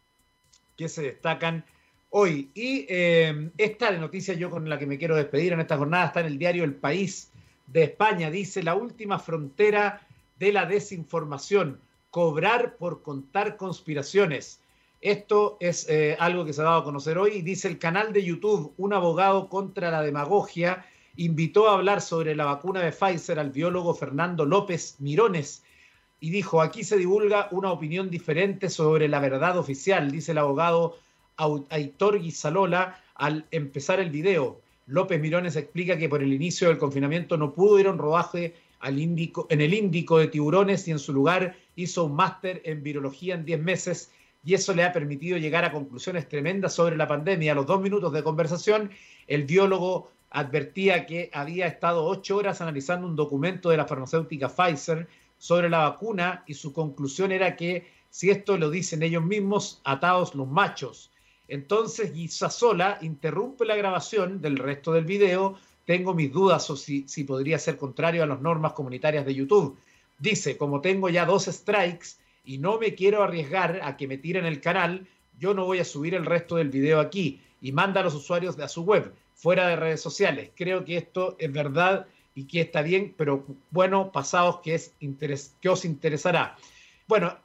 que 0.77 0.89
se 0.89 1.03
destacan 1.03 1.65
hoy. 2.11 2.51
Y 2.55 2.87
eh, 2.89 3.51
esta 3.59 3.91
noticia 3.93 4.35
yo 4.35 4.51
con 4.51 4.69
la 4.69 4.79
que 4.79 4.87
me 4.87 4.99
quiero 4.99 5.17
despedir 5.17 5.53
en 5.53 5.61
esta 5.61 5.77
jornada 5.77 6.07
está 6.07 6.21
en 6.21 6.27
el 6.27 6.39
diario 6.39 6.63
El 6.63 6.75
País 6.75 7.33
de 7.67 7.85
España. 7.85 8.31
Dice 8.31 8.63
la 8.63 8.77
última 8.77 9.19
frontera 9.19 10.07
de 10.39 10.53
la 10.53 10.67
desinformación, 10.67 11.81
cobrar 12.11 12.77
por 12.77 13.03
contar 13.03 13.57
conspiraciones. 13.57 14.61
Esto 15.01 15.57
es 15.61 15.89
eh, 15.89 16.17
algo 16.19 16.45
que 16.45 16.53
se 16.53 16.63
ha 16.63 16.65
dado 16.65 16.81
a 16.81 16.85
conocer 16.85 17.19
hoy. 17.19 17.43
Dice 17.43 17.69
el 17.69 17.79
canal 17.79 18.13
de 18.13 18.25
YouTube, 18.25 18.73
un 18.77 18.93
abogado 18.93 19.49
contra 19.49 19.91
la 19.91 20.03
demagogia, 20.03 20.87
invitó 21.17 21.69
a 21.69 21.75
hablar 21.75 22.01
sobre 22.01 22.35
la 22.35 22.45
vacuna 22.45 22.81
de 22.81 22.93
Pfizer 22.93 23.39
al 23.39 23.51
biólogo 23.51 23.95
Fernando 23.95 24.45
López 24.45 24.97
Mirones, 24.99 25.63
y 26.19 26.31
dijo, 26.31 26.63
aquí 26.63 26.83
se 26.83 26.97
divulga 26.97 27.49
una 27.51 27.71
opinión 27.71 28.11
diferente 28.11 28.71
sobre 28.71 29.09
la 29.09 29.21
verdad 29.21 29.59
oficial, 29.59 30.11
dice 30.11 30.33
el 30.33 30.39
abogado 30.39 30.97
Aitor 31.69 32.21
Guisalola 32.21 33.01
al 33.15 33.47
empezar 33.51 34.01
el 34.01 34.11
video. 34.11 34.61
López 34.87 35.21
Mirones 35.21 35.57
explica 35.57 35.99
que 35.99 36.09
por 36.09 36.23
el 36.23 36.33
inicio 36.33 36.69
del 36.69 36.79
confinamiento 36.79 37.37
no 37.37 37.53
pudo 37.53 37.79
ir 37.79 37.87
a 37.87 37.91
un 37.91 37.99
rodaje 37.99 38.55
al 38.81 38.99
en 38.99 39.61
el 39.61 39.75
Índico 39.75 40.19
de 40.19 40.29
tiburones 40.29 40.87
y 40.87 40.93
en 40.93 40.99
su 40.99 41.13
lugar 41.13 41.57
hizo 41.75 42.05
un 42.05 42.15
máster 42.15 42.63
en 42.65 42.83
virología 42.83 43.35
en 43.35 43.45
10 43.45 43.61
meses 43.61 44.11
y 44.47 44.55
eso 44.55 44.73
le 44.75 44.85
ha 44.85 44.93
permitido 44.93 45.37
llegar 45.39 45.65
a 45.65 45.73
conclusiones 45.73 46.29
tremendas 46.29 46.73
sobre 46.73 46.97
la 46.97 47.09
pandemia. 47.09 47.51
A 47.51 47.55
los 47.57 47.67
dos 47.67 47.81
minutos 47.81 48.13
de 48.13 48.23
conversación, 48.23 48.93
el 49.27 49.43
biólogo 49.43 50.13
advertía 50.31 51.05
que 51.05 51.31
había 51.35 51.67
estado 51.67 52.05
ocho 52.05 52.37
horas 52.37 52.61
analizando 52.61 53.09
un 53.09 53.17
documento 53.17 53.71
de 53.71 53.77
la 53.77 53.87
farmacéutica 53.87 54.49
Pfizer 54.49 55.09
sobre 55.37 55.69
la 55.69 55.79
vacuna 55.79 56.45
y 56.47 56.55
su 56.55 56.73
conclusión 56.73 57.33
era 57.33 57.57
que 57.57 57.91
si 58.09 58.31
esto 58.31 58.57
lo 58.57 58.71
dicen 58.71 59.03
ellos 59.03 59.25
mismos, 59.25 59.81
atados 59.83 60.37
los 60.37 60.47
machos. 60.47 61.11
Entonces 61.49 62.13
Sola 62.51 62.99
interrumpe 63.03 63.65
la 63.65 63.75
grabación 63.75 64.41
del 64.41 64.59
resto 64.59 64.93
del 64.93 65.07
video. 65.07 65.57
Tengo 65.87 66.15
mis 66.15 66.33
dudas 66.33 66.71
o 66.71 66.77
si 66.77 67.25
podría 67.27 67.59
ser 67.59 67.77
contrario 67.77 68.23
a 68.23 68.27
las 68.27 68.41
normas 68.41 68.75
comunitarias 68.75 69.27
de 69.27 69.35
YouTube. 69.35 69.77
Dice, 70.21 70.57
como 70.57 70.81
tengo 70.81 71.09
ya 71.09 71.27
dos 71.27 71.47
strikes 71.47 72.11
y 72.47 72.59
no 72.59 72.79
me 72.79 72.95
quiero 72.95 73.23
arriesgar 73.23 73.81
a 73.83 73.97
que 73.97 74.07
me 74.07 74.17
tiren 74.17 74.47
el 74.47 74.61
canal, 74.61 75.07
yo 75.39 75.53
no 75.53 75.67
voy 75.67 75.81
a 75.81 75.85
subir 75.85 76.15
el 76.15 76.25
resto 76.25 76.57
del 76.57 76.71
video 76.71 77.01
aquí 77.01 77.41
y 77.61 77.73
manda 77.73 78.01
a 78.01 78.05
los 78.05 78.15
usuarios 78.15 78.59
a 78.59 78.69
su 78.69 78.85
web, 78.85 79.13
fuera 79.35 79.67
de 79.69 79.77
redes 79.77 80.01
sociales. 80.01 80.51
Creo 80.57 80.85
que 80.85 80.97
esto 80.97 81.37
es 81.39 81.53
verdad 81.53 82.07
y 82.35 82.45
que 82.45 82.61
está 82.61 82.83
bien, 82.83 83.15
pero 83.17 83.45
bueno, 83.71 84.13
pasados 84.13 84.61
que, 84.61 84.75
es 84.75 84.93
que 85.61 85.69
os 85.69 85.85
interesará. 85.85 86.57
Bueno, 87.09 87.37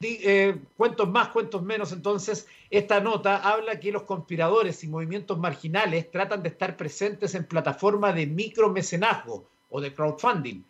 eh, 0.00 0.56
cuentos 0.76 1.08
más, 1.08 1.28
cuentos 1.28 1.62
menos, 1.62 1.92
entonces, 1.92 2.46
esta 2.70 3.00
nota 3.00 3.36
habla 3.36 3.80
que 3.80 3.92
los 3.92 4.02
conspiradores 4.02 4.82
y 4.84 4.88
movimientos 4.88 5.38
marginales 5.38 6.10
tratan 6.10 6.42
de 6.42 6.50
estar 6.50 6.76
presentes 6.76 7.34
en 7.34 7.44
plataformas 7.44 8.14
de 8.14 8.26
micromecenazgo 8.26 9.48
o 9.70 9.80
de 9.80 9.92
crowdfunding. 9.92 10.62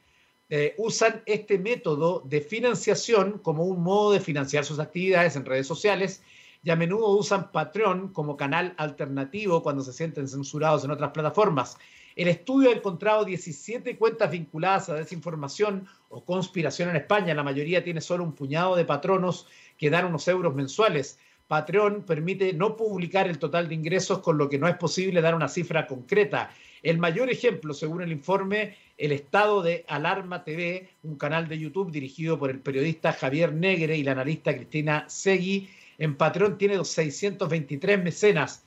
Eh, 0.54 0.74
usan 0.76 1.22
este 1.24 1.58
método 1.58 2.20
de 2.26 2.42
financiación 2.42 3.38
como 3.38 3.64
un 3.64 3.82
modo 3.82 4.12
de 4.12 4.20
financiar 4.20 4.66
sus 4.66 4.80
actividades 4.80 5.34
en 5.34 5.46
redes 5.46 5.66
sociales 5.66 6.22
y 6.62 6.68
a 6.68 6.76
menudo 6.76 7.08
usan 7.16 7.50
Patreon 7.50 8.12
como 8.12 8.36
canal 8.36 8.74
alternativo 8.76 9.62
cuando 9.62 9.82
se 9.82 9.94
sienten 9.94 10.28
censurados 10.28 10.84
en 10.84 10.90
otras 10.90 11.12
plataformas. 11.12 11.78
El 12.16 12.28
estudio 12.28 12.68
ha 12.68 12.74
encontrado 12.74 13.24
17 13.24 13.96
cuentas 13.96 14.30
vinculadas 14.30 14.90
a 14.90 14.94
desinformación 14.94 15.86
o 16.10 16.22
conspiración 16.22 16.90
en 16.90 16.96
España. 16.96 17.32
La 17.32 17.42
mayoría 17.42 17.82
tiene 17.82 18.02
solo 18.02 18.22
un 18.22 18.34
puñado 18.34 18.76
de 18.76 18.84
patronos 18.84 19.46
que 19.78 19.88
dan 19.88 20.04
unos 20.04 20.28
euros 20.28 20.54
mensuales. 20.54 21.18
Patreon 21.48 22.02
permite 22.02 22.52
no 22.52 22.76
publicar 22.76 23.26
el 23.26 23.38
total 23.38 23.68
de 23.68 23.74
ingresos, 23.74 24.18
con 24.18 24.36
lo 24.36 24.50
que 24.50 24.58
no 24.58 24.68
es 24.68 24.76
posible 24.76 25.22
dar 25.22 25.34
una 25.34 25.48
cifra 25.48 25.86
concreta. 25.86 26.50
El 26.82 26.98
mayor 26.98 27.30
ejemplo, 27.30 27.72
según 27.72 28.02
el 28.02 28.12
informe, 28.12 28.76
el 29.02 29.10
estado 29.10 29.62
de 29.62 29.84
Alarma 29.88 30.44
TV, 30.44 30.88
un 31.02 31.16
canal 31.16 31.48
de 31.48 31.58
YouTube 31.58 31.90
dirigido 31.90 32.38
por 32.38 32.50
el 32.50 32.60
periodista 32.60 33.12
Javier 33.12 33.52
Negre 33.52 33.96
y 33.96 34.04
la 34.04 34.12
analista 34.12 34.54
Cristina 34.54 35.06
Segui, 35.08 35.68
en 35.98 36.16
Patreon 36.16 36.56
tiene 36.56 36.82
623 36.84 38.00
mecenas 38.00 38.62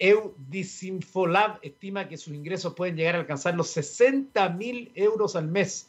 Eudisinfolab 0.00 1.58
estima 1.62 2.08
que 2.08 2.16
sus 2.16 2.34
ingresos 2.34 2.74
pueden 2.74 2.96
llegar 2.96 3.14
a 3.14 3.18
alcanzar 3.18 3.54
los 3.54 3.70
60 3.70 4.48
mil 4.50 4.90
euros 4.96 5.36
al 5.36 5.46
mes. 5.46 5.88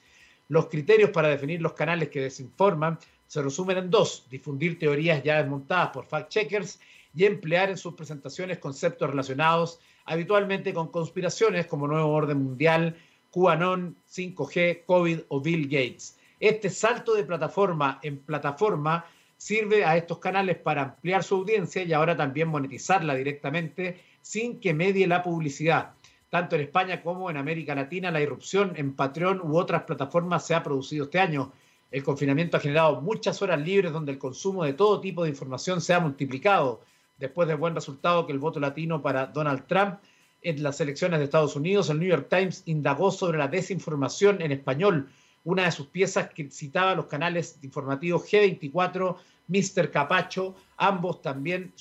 Los 0.49 0.67
criterios 0.67 1.09
para 1.09 1.29
definir 1.29 1.59
los 1.59 1.73
canales 1.73 2.09
que 2.09 2.21
desinforman 2.21 2.99
se 3.25 3.41
resumen 3.41 3.77
en 3.77 3.89
dos, 3.89 4.27
difundir 4.29 4.77
teorías 4.77 5.23
ya 5.23 5.41
desmontadas 5.41 5.89
por 5.89 6.05
fact-checkers 6.05 6.79
y 7.15 7.25
emplear 7.25 7.71
en 7.71 7.77
sus 7.77 7.95
presentaciones 7.95 8.59
conceptos 8.59 9.09
relacionados 9.09 9.79
habitualmente 10.05 10.73
con 10.73 10.87
conspiraciones 10.87 11.67
como 11.67 11.87
Nuevo 11.87 12.11
Orden 12.11 12.43
Mundial, 12.43 12.95
QAnon, 13.31 13.95
5G, 14.09 14.85
COVID 14.85 15.19
o 15.29 15.41
Bill 15.41 15.65
Gates. 15.65 16.17
Este 16.39 16.69
salto 16.69 17.13
de 17.13 17.23
plataforma 17.23 17.99
en 18.01 18.19
plataforma 18.19 19.05
sirve 19.35 19.85
a 19.85 19.95
estos 19.97 20.19
canales 20.19 20.57
para 20.57 20.81
ampliar 20.83 21.23
su 21.23 21.35
audiencia 21.35 21.83
y 21.83 21.93
ahora 21.93 22.15
también 22.15 22.49
monetizarla 22.49 23.15
directamente 23.15 23.99
sin 24.21 24.59
que 24.59 24.73
medie 24.73 25.07
la 25.07 25.23
publicidad. 25.23 25.93
Tanto 26.29 26.55
en 26.55 26.61
España 26.61 27.01
como 27.01 27.29
en 27.29 27.37
América 27.37 27.73
Latina, 27.73 28.11
la 28.11 28.21
irrupción 28.21 28.73
en 28.75 28.93
Patreon 28.95 29.41
u 29.41 29.57
otras 29.57 29.83
plataformas 29.83 30.45
se 30.45 30.53
ha 30.53 30.61
producido 30.61 31.05
este 31.05 31.19
año. 31.19 31.51
El 31.89 32.03
confinamiento 32.03 32.57
ha 32.57 32.59
generado 32.59 33.01
muchas 33.01 33.41
horas 33.41 33.59
libres 33.59 33.91
donde 33.91 34.11
el 34.11 34.19
consumo 34.19 34.63
de 34.63 34.73
todo 34.73 35.01
tipo 35.01 35.23
de 35.23 35.29
información 35.29 35.81
se 35.81 35.93
ha 35.93 35.99
multiplicado. 35.99 36.81
Después 37.17 37.47
del 37.47 37.57
buen 37.57 37.73
resultado 37.73 38.27
que 38.27 38.33
el 38.33 38.39
voto 38.39 38.59
latino 38.59 39.01
para 39.01 39.25
Donald 39.25 39.65
Trump 39.67 39.99
en 40.41 40.63
las 40.63 40.79
elecciones 40.81 41.19
de 41.19 41.25
Estados 41.25 41.55
Unidos, 41.55 41.89
el 41.89 41.99
New 41.99 42.09
York 42.09 42.27
Times 42.29 42.63
indagó 42.65 43.11
sobre 43.11 43.37
la 43.37 43.47
desinformación 43.47 44.41
en 44.41 44.51
español 44.51 45.09
una 45.43 45.65
de 45.65 45.71
sus 45.71 45.87
piezas 45.87 46.29
que 46.29 46.49
citaba 46.51 46.95
los 46.95 47.05
canales 47.05 47.57
informativos 47.63 48.23
G24, 48.23 49.15
Mr. 49.47 49.91
Capacho, 49.91 50.55
ambos 50.77 51.21
también 51.21 51.73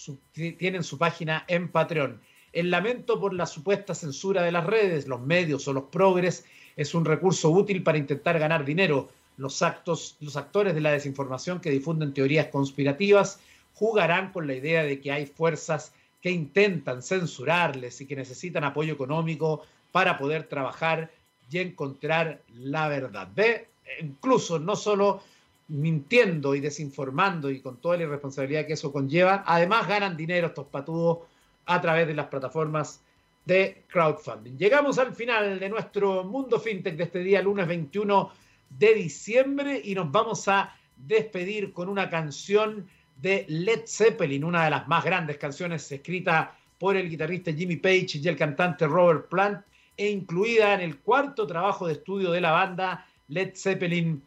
tienen 0.58 0.82
su 0.82 0.96
página 0.96 1.44
en 1.48 1.68
Patreon. 1.68 2.20
El 2.52 2.70
lamento 2.70 3.20
por 3.20 3.34
la 3.34 3.46
supuesta 3.46 3.94
censura 3.94 4.42
de 4.42 4.52
las 4.52 4.64
redes, 4.64 5.06
los 5.06 5.20
medios 5.20 5.68
o 5.68 5.72
los 5.72 5.84
progres 5.84 6.46
es 6.76 6.94
un 6.94 7.04
recurso 7.04 7.50
útil 7.50 7.82
para 7.82 7.98
intentar 7.98 8.38
ganar 8.38 8.64
dinero. 8.64 9.10
Los, 9.36 9.62
actos, 9.62 10.16
los 10.20 10.36
actores 10.36 10.74
de 10.74 10.80
la 10.80 10.92
desinformación 10.92 11.60
que 11.60 11.70
difunden 11.70 12.14
teorías 12.14 12.46
conspirativas 12.46 13.40
jugarán 13.74 14.32
con 14.32 14.46
la 14.46 14.54
idea 14.54 14.82
de 14.82 15.00
que 15.00 15.12
hay 15.12 15.26
fuerzas 15.26 15.92
que 16.20 16.30
intentan 16.30 17.02
censurarles 17.02 18.00
y 18.00 18.06
que 18.06 18.16
necesitan 18.16 18.64
apoyo 18.64 18.92
económico 18.92 19.62
para 19.92 20.18
poder 20.18 20.44
trabajar 20.44 21.10
y 21.50 21.58
encontrar 21.58 22.42
la 22.54 22.88
verdad. 22.88 23.28
Ve, 23.34 23.68
incluso 24.00 24.58
no 24.58 24.76
solo 24.76 25.22
mintiendo 25.68 26.54
y 26.54 26.60
desinformando 26.60 27.50
y 27.50 27.60
con 27.60 27.76
toda 27.76 27.96
la 27.96 28.04
irresponsabilidad 28.04 28.66
que 28.66 28.72
eso 28.72 28.92
conlleva, 28.92 29.44
además 29.46 29.86
ganan 29.86 30.16
dinero 30.16 30.48
estos 30.48 30.66
patudos 30.66 31.18
a 31.66 31.80
través 31.80 32.06
de 32.06 32.14
las 32.14 32.26
plataformas 32.26 33.00
de 33.44 33.84
crowdfunding. 33.88 34.56
Llegamos 34.56 34.98
al 34.98 35.14
final 35.14 35.58
de 35.58 35.68
nuestro 35.68 36.24
mundo 36.24 36.58
fintech 36.58 36.96
de 36.96 37.04
este 37.04 37.20
día, 37.20 37.42
lunes 37.42 37.66
21 37.66 38.30
de 38.78 38.94
diciembre, 38.94 39.80
y 39.82 39.94
nos 39.94 40.10
vamos 40.10 40.48
a 40.48 40.74
despedir 40.96 41.72
con 41.72 41.88
una 41.88 42.10
canción 42.10 42.88
de 43.20 43.44
Led 43.48 43.82
Zeppelin, 43.86 44.44
una 44.44 44.64
de 44.64 44.70
las 44.70 44.88
más 44.88 45.04
grandes 45.04 45.36
canciones 45.36 45.90
escrita 45.90 46.56
por 46.78 46.96
el 46.96 47.10
guitarrista 47.10 47.52
Jimmy 47.52 47.76
Page 47.76 48.18
y 48.22 48.28
el 48.28 48.36
cantante 48.36 48.86
Robert 48.86 49.28
Plant, 49.28 49.64
e 49.96 50.08
incluida 50.08 50.74
en 50.74 50.80
el 50.80 50.98
cuarto 50.98 51.46
trabajo 51.46 51.86
de 51.86 51.94
estudio 51.94 52.30
de 52.30 52.40
la 52.40 52.52
banda 52.52 53.06
Led 53.28 53.54
Zeppelin 53.56 54.22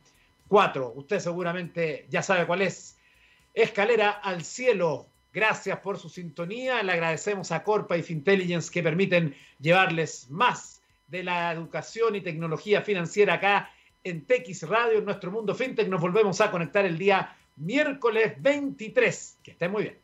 4. 0.50 0.94
Usted 0.96 1.20
seguramente 1.20 2.06
ya 2.10 2.22
sabe 2.22 2.46
cuál 2.46 2.62
es. 2.62 2.98
Escalera 3.54 4.12
al 4.12 4.44
cielo. 4.44 5.08
Gracias 5.34 5.80
por 5.80 5.98
su 5.98 6.10
sintonía. 6.10 6.84
Le 6.84 6.92
agradecemos 6.92 7.54
a 7.54 7.64
Corpa 7.64 7.98
y 7.98 8.04
Fintelligence 8.04 8.70
que 8.70 8.84
permiten 8.84 9.34
llevarles 9.62 10.30
más 10.30 10.82
de 11.08 11.24
la 11.24 11.54
educación 11.54 12.18
y 12.18 12.22
tecnología 12.22 12.82
financiera 12.82 13.36
acá 13.36 13.70
en 14.04 14.26
TX 14.26 14.64
Radio, 14.64 15.00
en 15.00 15.06
nuestro 15.06 15.32
mundo 15.32 15.56
fintech. 15.56 15.88
Nos 15.88 16.02
volvemos 16.02 16.42
a 16.42 16.52
conectar 16.52 16.86
el 16.86 16.98
día 16.98 17.34
miércoles 17.56 18.34
23. 18.42 19.40
Que 19.44 19.52
esté 19.52 19.70
muy 19.70 19.84
bien. 19.84 19.98